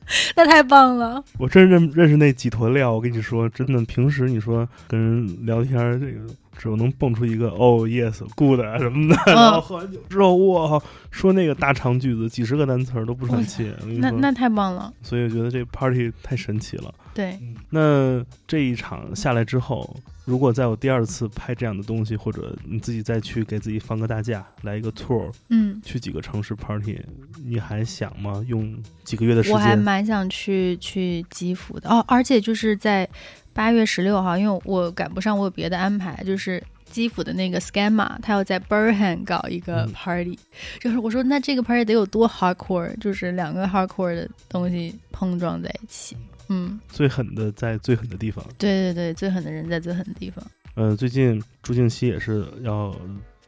[0.37, 6.21] 那太棒了，我真认认识那几坨料，我跟你说，真的，平时你说跟人聊天，这个
[6.57, 13.71] 只能蹦出一个哦 yes good 啊什么的，嗯然后喝完酒之后，哇，说那个大长句子，几十个单词儿都不喘气。
[13.99, 16.95] 那那太棒了，所以我觉得这 party 太神奇了。
[17.15, 17.39] 对，
[17.71, 19.97] 那这一场下来之后，
[20.27, 27.01] 如果再有第二次拍这样的东西，或者你自己再去给自己放个大假，来一个 tour，嗯，去几个城市 party，
[27.43, 28.45] 你还想吗？
[28.49, 29.75] 用几个月的时间我还？
[29.75, 33.09] 蛮想去去基辅的哦，而且就是在
[33.57, 36.63] 八月十六号，因为我赶不上，我有别的安排，就是。
[36.89, 40.39] 基辅的那个 Scamma，他要在 Berhan 搞一个嗯 party，、
[40.81, 46.17] 就是我说那这个 party 得有多 hardcore，就是两个 hardcore 的东西碰撞在一起。
[46.49, 48.43] 嗯，最狠的在最狠的地方。
[48.57, 50.43] 对对对，最狠的人在最狠的地方。
[50.75, 52.95] 呃，最近朱静熙也是要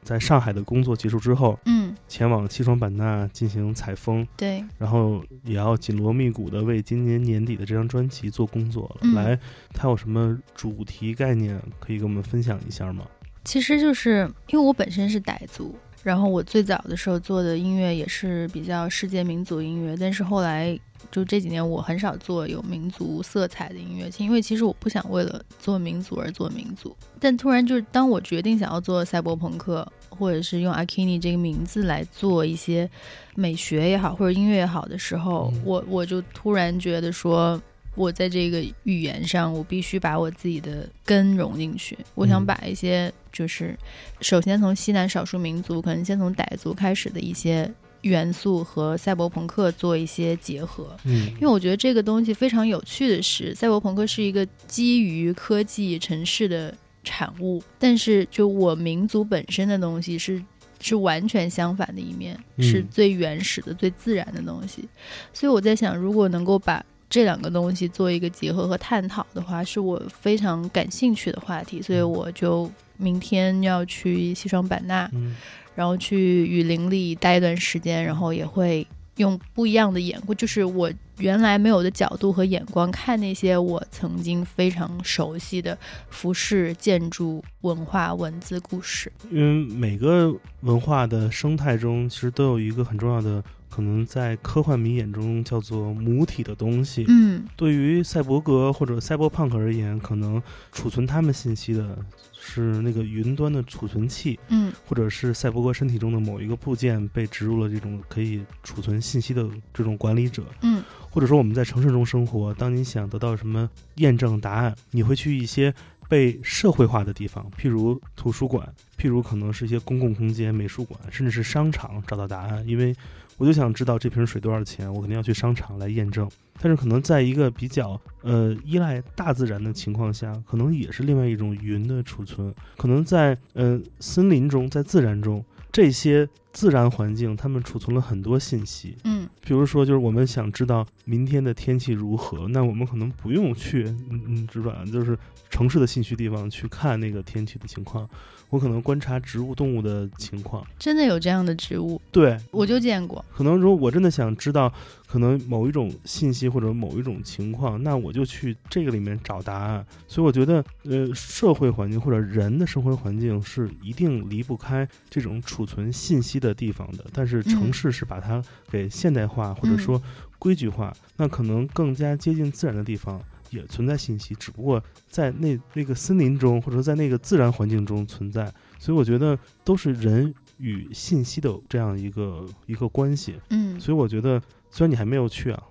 [0.03, 1.78] 在上海的工作结束之后，嗯，
[2.09, 9.01] 前往西双版纳进行采风，对，然后也要紧锣密鼓的为今年年底的这张专辑做工作了。
[9.03, 9.39] 嗯来，
[9.75, 13.05] 它有什么主题概念可以跟我们分享一下吗？
[13.45, 20.79] 其实就是因为我本身是傣族，然后我最早的时候做的音乐也是比较世界民族音乐，但是后来
[21.11, 26.97] 就这几年我很少做有民族色彩的音乐，因为其实我不想为了做民族而做民族。
[27.21, 29.87] 但突然就是当我决定想要做赛博朋克，
[30.19, 32.91] 或者是用 Akini 这个名字来做一些
[33.35, 37.61] 美学也好，或者音乐也好的时候，嗯我我就突然觉得说。
[37.95, 41.99] 我在这个语言上，我必须把我自己的根融进去。
[42.15, 43.77] 我想嗯把一些就是
[44.21, 47.69] 首先从西南少数民族，可能先从傣族开始的一些
[48.03, 50.97] 元素和赛博朋克做一些结合。
[51.07, 56.73] 嗯因为我觉得这个东西非常有趣的是，赛博朋克是一个基于科技城市的
[57.09, 60.43] 产物，但是就我民族本身的东西是
[60.81, 64.87] 是完全相反的一面，嗯是最原始的、最自然的东西。
[65.33, 75.35] 所以我在想，如果能够把这两个东西做一个结合和探讨的话，是我非常感兴趣的话题，所以我就明天要去西双版纳，嗯
[75.75, 78.87] 然后去雨林里待一段时间，然后也会
[79.17, 85.77] 用不一样的眼光，就是我原来没有的角度和眼光看那些我曾经非常熟悉的
[86.11, 89.13] 服饰、建筑、文化、文字、故事。
[89.31, 97.05] 因为每个文化的生态中，其实都有一个很重要的，可能在科幻迷眼中叫做母体的东西。
[97.09, 100.41] 嗯对于赛博格或者赛博朋克而言，可能
[100.73, 101.99] 储存他们信息的
[102.41, 110.45] 是那个云端的储存器，嗯或者是赛博格身体中的某一个部件被植入了这种可以储存信息的这种管理者。
[110.63, 115.73] 嗯或者说我们在城市中生活，当你想得到什么验证答案，你会去一些
[116.09, 118.67] 被社会化的地方，譬如图书馆，
[118.99, 122.67] 譬如可能是一些公共空间、美术馆，甚至是商场找到答案。
[122.67, 122.95] 因为
[123.37, 126.29] 我就想知道这瓶水多少钱，我肯定要去商场来验证。
[126.61, 132.53] 但是可能在一个比较呃依赖大自然的情况下，可能也是另外一种云的储存。
[132.77, 136.29] 可能在呃森林中，在自然中，这些
[136.59, 144.85] 自然环境他们储存了很多信息，嗯比如说，就是我们想知道明天的天气如何，那我们可能不用去，嗯嗯，知道吧？
[144.93, 145.17] 就是
[145.49, 148.11] 城市的信息地方去看那个天气的情况，
[148.51, 150.67] 我可能观察植物、动物的情况。
[150.81, 153.25] 真的有这样的植物，对，我就见过。
[153.33, 154.71] 可能如果我真的想知道，
[155.07, 159.87] 可能某一种信息或者某一种情况，那我就去这个里面找答案。
[160.09, 167.05] 所以我觉得，呃，社会环境或者人的生活环境是一定离不开这种储存信息的地方的。
[167.13, 170.01] 但是城市是把它给现代化或者说
[170.39, 173.21] 规矩化，那可能更加接近自然的地方。
[173.51, 174.79] 也存在信息，只不过
[175.09, 178.45] 在那那个森林中，或者说在那个自然环境中存在，
[178.79, 183.41] 所以我觉得都是人与信息的这样一个一个关系。
[183.49, 184.39] 嗯所以我觉得，
[184.71, 185.63] 虽然你还没有去啊，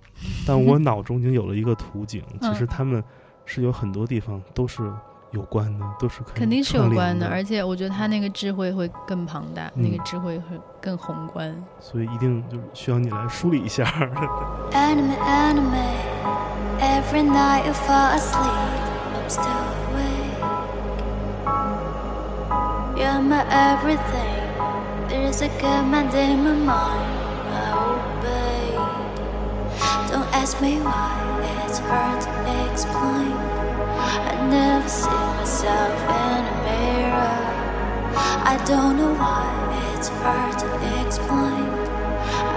[0.44, 2.24] 但我 脑中已经有了一个图景。
[2.42, 3.04] 嗯其实他们
[3.46, 4.92] 是有很多地方都是
[5.38, 11.56] 有关的，都是肯定是有关的，而且我觉得他那个智慧会更庞大，嗯那个智慧会更宏观。
[11.80, 13.84] 所以一定就是需要你来梳理一下。
[14.72, 15.86] Anime, anime.
[16.80, 18.52] Every night you fall asleep,
[19.14, 19.46] I'm still
[19.90, 20.38] awake.
[22.98, 24.46] You're my everything.
[25.08, 27.16] There's a command in my mind.
[27.54, 28.76] I obey.
[30.12, 31.14] Don't ask me why.
[31.66, 32.30] It's hard to
[32.72, 33.57] explain.
[34.07, 37.41] I never see myself in a mirror.
[38.53, 39.47] I don't know why.
[39.95, 40.67] It's hard to
[41.07, 41.71] explain.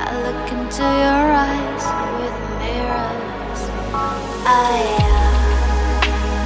[0.06, 1.86] I look into your eyes
[2.18, 3.62] with mirrors.
[4.48, 5.36] I am,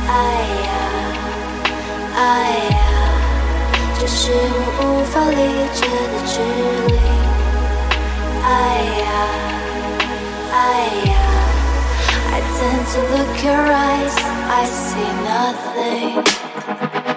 [0.08, 0.42] I
[0.82, 1.14] am,
[2.16, 3.20] I am，
[4.00, 5.42] 这是我无法理
[5.74, 5.80] 解
[6.12, 6.34] 的距
[6.88, 6.98] 离。
[8.44, 8.56] I
[9.06, 9.34] am,
[10.52, 10.56] I
[11.12, 11.33] am,
[12.37, 14.17] I tend to look your eyes,
[14.51, 17.14] I see nothing.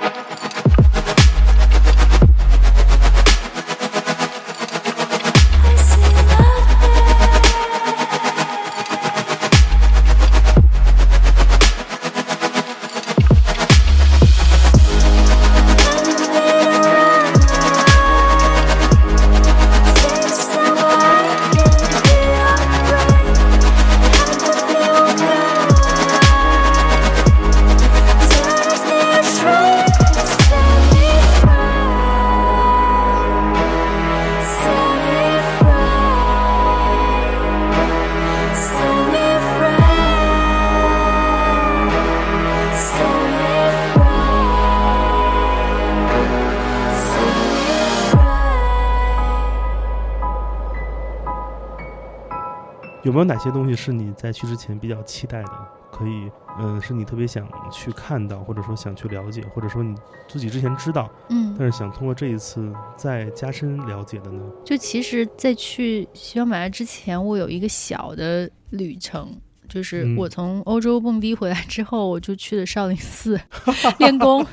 [53.08, 55.50] 有没有哪些东西是你在去之前比较期待的？
[55.90, 56.30] 可以，
[56.60, 59.96] 嗯，是你特别想去看到，或者说想去了解，或者说你
[60.28, 64.44] 自己之前知道，嗯，但是想通过这一次再加深了解的呢？
[64.66, 69.34] 就其实，在去西双版纳之前，我有一个小的旅程，
[69.68, 73.40] 就是嗯我从欧洲蹦迪回来之后，我就去了少林寺
[74.00, 74.46] 练功。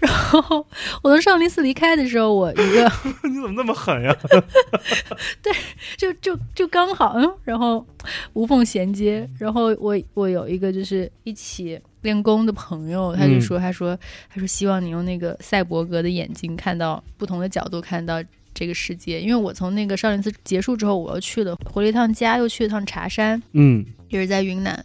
[0.00, 0.66] 然后
[1.02, 2.92] 我从少林寺离开的时候，我一个
[3.28, 4.16] 你怎么那么狠呀？
[5.42, 5.52] 对
[5.96, 7.84] 就就就刚好，嗯，然后
[8.32, 9.28] 无缝衔接。
[9.38, 13.98] 然后我我有一个就是一起练功的朋友，他就嗯说，他说
[14.32, 18.22] 他说希望你用那个赛博格的眼睛看到不同的角度看到
[18.54, 19.20] 这个世界。
[19.20, 24.84] 因为我从那个少林寺结束之后，我又去了回了一趟家，又去了趟茶山，嗯也是在云南。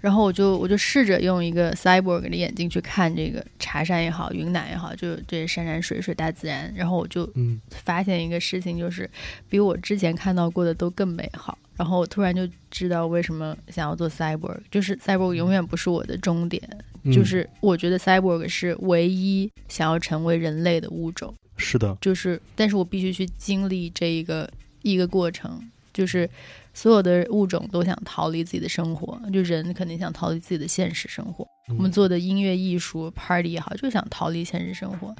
[0.00, 6.72] 然后我就我就试着用一个 cyborg 的眼睛去看这个茶山也好，云南也好，就这山山水水大自然。
[6.76, 9.08] 然后我就嗯发现一个事情，就是
[9.48, 11.58] 比我之前看到过的都更美好。
[11.76, 16.62] 然后我突然就知道为什么想要做 cyborg，就是 cyborg 永远不是我的终点，
[17.02, 21.34] 嗯，就是我觉得 cyborg 是唯一想要成为人类的物种。
[21.56, 24.50] 是的，就是，但是我必须去经历这一个
[24.82, 25.60] 一个过程，
[25.92, 26.28] 就是
[26.74, 31.46] 所有的物种都想逃离自己的生活，就人肯定想逃离自己的现实生活。
[31.68, 35.14] 我们做的音乐艺术 party 也好，就想逃离现实生活。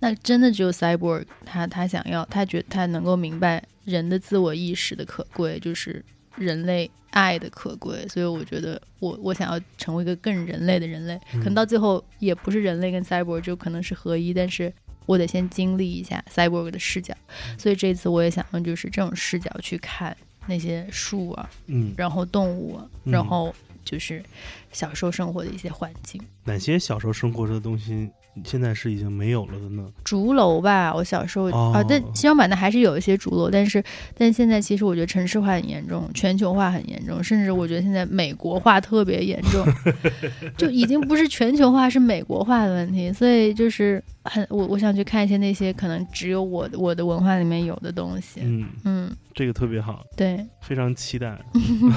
[0.00, 6.04] 那真的只有 cyborg 他他想要，他觉他能够明白人的自我意识的可贵，就是
[6.36, 8.08] 人类爱的可贵。
[8.08, 14.72] 所以我觉得我我想要成为一个更人类的人类，可能到最后也不是人类跟 cyborg 就可能是合一，但是。
[15.06, 17.14] 我得先经历一下 cyborg 的视角，
[17.58, 20.16] 所以这次我也想用就是这种视角去看
[20.46, 23.54] 那些树啊，嗯，然后动物然后
[23.84, 24.22] 就是
[24.72, 26.20] 小时候生活的一些环境。
[26.44, 28.10] 哪些小时候生活着的东西，
[28.44, 29.86] 现在是已经没有了的呢？
[30.02, 33.82] 竹楼吧，我小时候、哦啊，但西双版纳还是有一些竹楼，但是
[34.16, 39.64] 但现在其实我觉得城市化很严重，全球化很严重，甚至我觉得现在美国化特别严重，
[40.56, 43.12] 就已经不是全球化，是美国化的问题。
[43.12, 48.40] 所以就是很我我想去看一些那些可能只有我的我的文化里面有的东西。
[48.42, 49.01] 嗯，嗯，
[49.34, 51.42] 这个特别好，对，非常期待。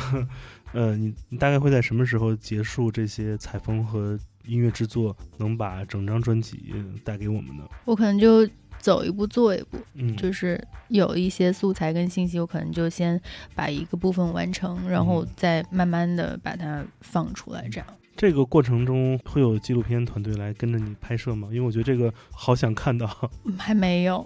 [0.73, 6.73] 呃，你你大概会在什么时候结束这些采风和音乐制作，能把整张专辑
[7.03, 7.63] 带给我们呢？
[7.85, 8.45] 我可能就
[8.79, 13.19] 走一步做一步，嗯，就是有一些素材跟信息，我可能就先
[13.53, 17.87] 把一个部分完成，然后嗯再慢慢的把它放出来，这样。
[18.17, 21.49] 这个过程中会有纪录片团队来跟着你拍摄吗？
[21.51, 23.09] 因为我觉得这个好想看到。
[23.45, 24.25] 嗯还没有，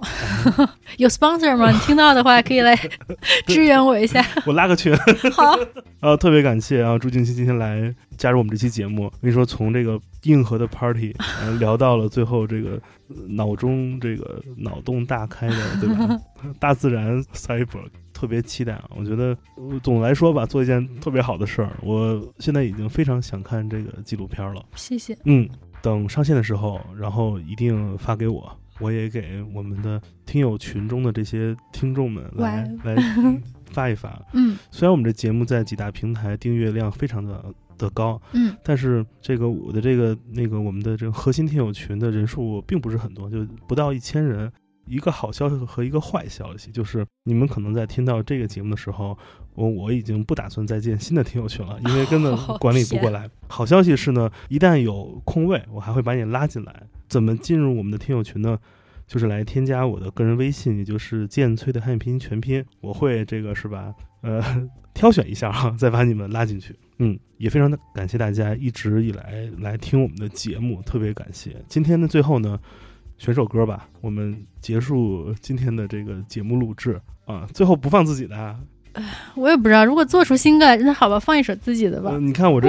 [0.97, 1.71] 有 sponsor 吗？
[1.71, 2.75] 你听到的话可以来
[3.47, 4.23] 支援我一下。
[4.45, 4.95] 我拉个群。
[5.33, 5.57] 好，
[6.01, 9.05] 呃，特别感谢啊，朱静熙今天来加入我们这期节目。
[9.05, 12.79] 我跟你说，从这个硬核的 party，呃，聊到了最后这个
[13.09, 16.19] 呃脑中这个脑洞大开的，对吧？
[16.59, 17.83] 大自然 cyber，
[18.19, 18.89] 特别期待啊！
[18.97, 21.77] 我觉得呃总的来说吧，做一件特别好的事儿。
[21.81, 24.61] 我现在已经非常想看这个纪录片了。
[24.75, 25.17] 谢谢。
[25.23, 25.47] 嗯，
[25.81, 33.41] 等上线的时候，然后一定发给我，我也给我们的听友群中的这些听众们来来嗯
[33.71, 34.21] 发一发。
[34.33, 37.41] 嗯 虽然我们这节目在几大平台订阅量非常的
[37.77, 44.51] 的高，嗯但是这个我的这个那个我们的这个核心听友群的人数并不是很多，就不到一千人。
[44.89, 49.17] 一个好消息和一个坏消息就是，你们可能在听到这个节目的时候，
[49.53, 53.29] 我我已经不打算再建新的听友群了，因为根本哦管理不过来。
[53.47, 56.83] 好消息是呢，一旦有空位，我还会把你拉进来。
[57.07, 58.57] 怎么进入我们的听友群呢？
[59.07, 63.91] 就是来添加我的个人微信，也就是剑崔的汉语拼音全拼，我会这个是吧？
[64.21, 66.75] 呃，挑选一下哈，再把你们拉进去。
[67.01, 71.55] 嗯，也非常的感谢大家一直以来来听我们的节目，特别感谢。
[71.67, 72.59] 今天的最后呢，
[73.19, 77.47] 选首歌吧，我们结束今天的这个节目录制啊。
[77.53, 78.57] 最后不放自己的啊，
[79.35, 82.11] 我也不知道，如果做出新歌来，那好吧，放一首自己的吧。
[82.11, 82.67] 呃你看我这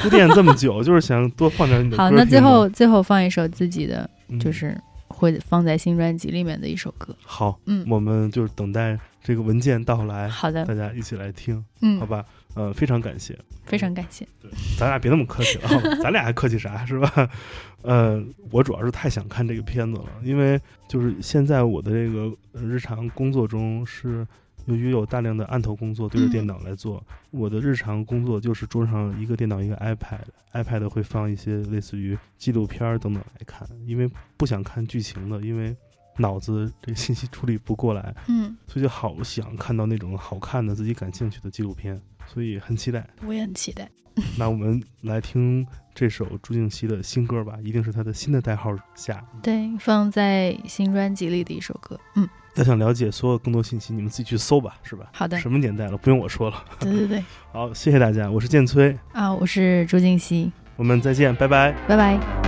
[0.00, 7.14] 铺垫这么久， 就是想多放点你的歌好，那最后最后放一首自己的，嗯就是会放在新专辑里面的一首歌。
[7.22, 12.24] 好，嗯，我们就是等待这个文件到来，好的大，家一起来听，嗯好，吧？
[12.54, 13.38] 呃，非常感谢。
[13.66, 14.26] 非常感谢。
[14.40, 15.68] 对咱俩别那么客气了，
[16.02, 17.30] 咱俩还客气啥是吧？
[17.82, 20.58] 呃，我主要是太想看这个片子了，因为
[20.88, 24.26] 就是现在我的这个呃日常工作中是
[24.64, 35.76] 由于有大量的案头工作对着嗯电脑来做，我的日常工作就是桌上一个电脑一个 iPad，iPad 会放一些类似于纪录片儿等等来看，因为不想看剧情的，因为
[36.18, 43.06] 脑子这个信息处理不过来，嗯，所以就好想看到那种好看的自己感兴趣的纪录片，所以很期待。
[43.24, 43.88] 我也很期待。
[44.36, 45.64] 那我们来听
[45.94, 49.24] 这首朱静熙的新歌吧，一定是他的新的代号下。
[49.40, 51.96] 对，放在新专辑里的一首歌。
[52.16, 55.08] 嗯，要想了解所有更多信息，你们自己去搜吧，是吧？
[55.12, 56.64] 好的，什么年代了，不用我说了。
[56.80, 57.24] 对对对，
[57.54, 61.70] 好，谢谢大家，我是建崔，啊，我是朱静熙，我们再见，拜拜。
[61.86, 62.47] 拜拜。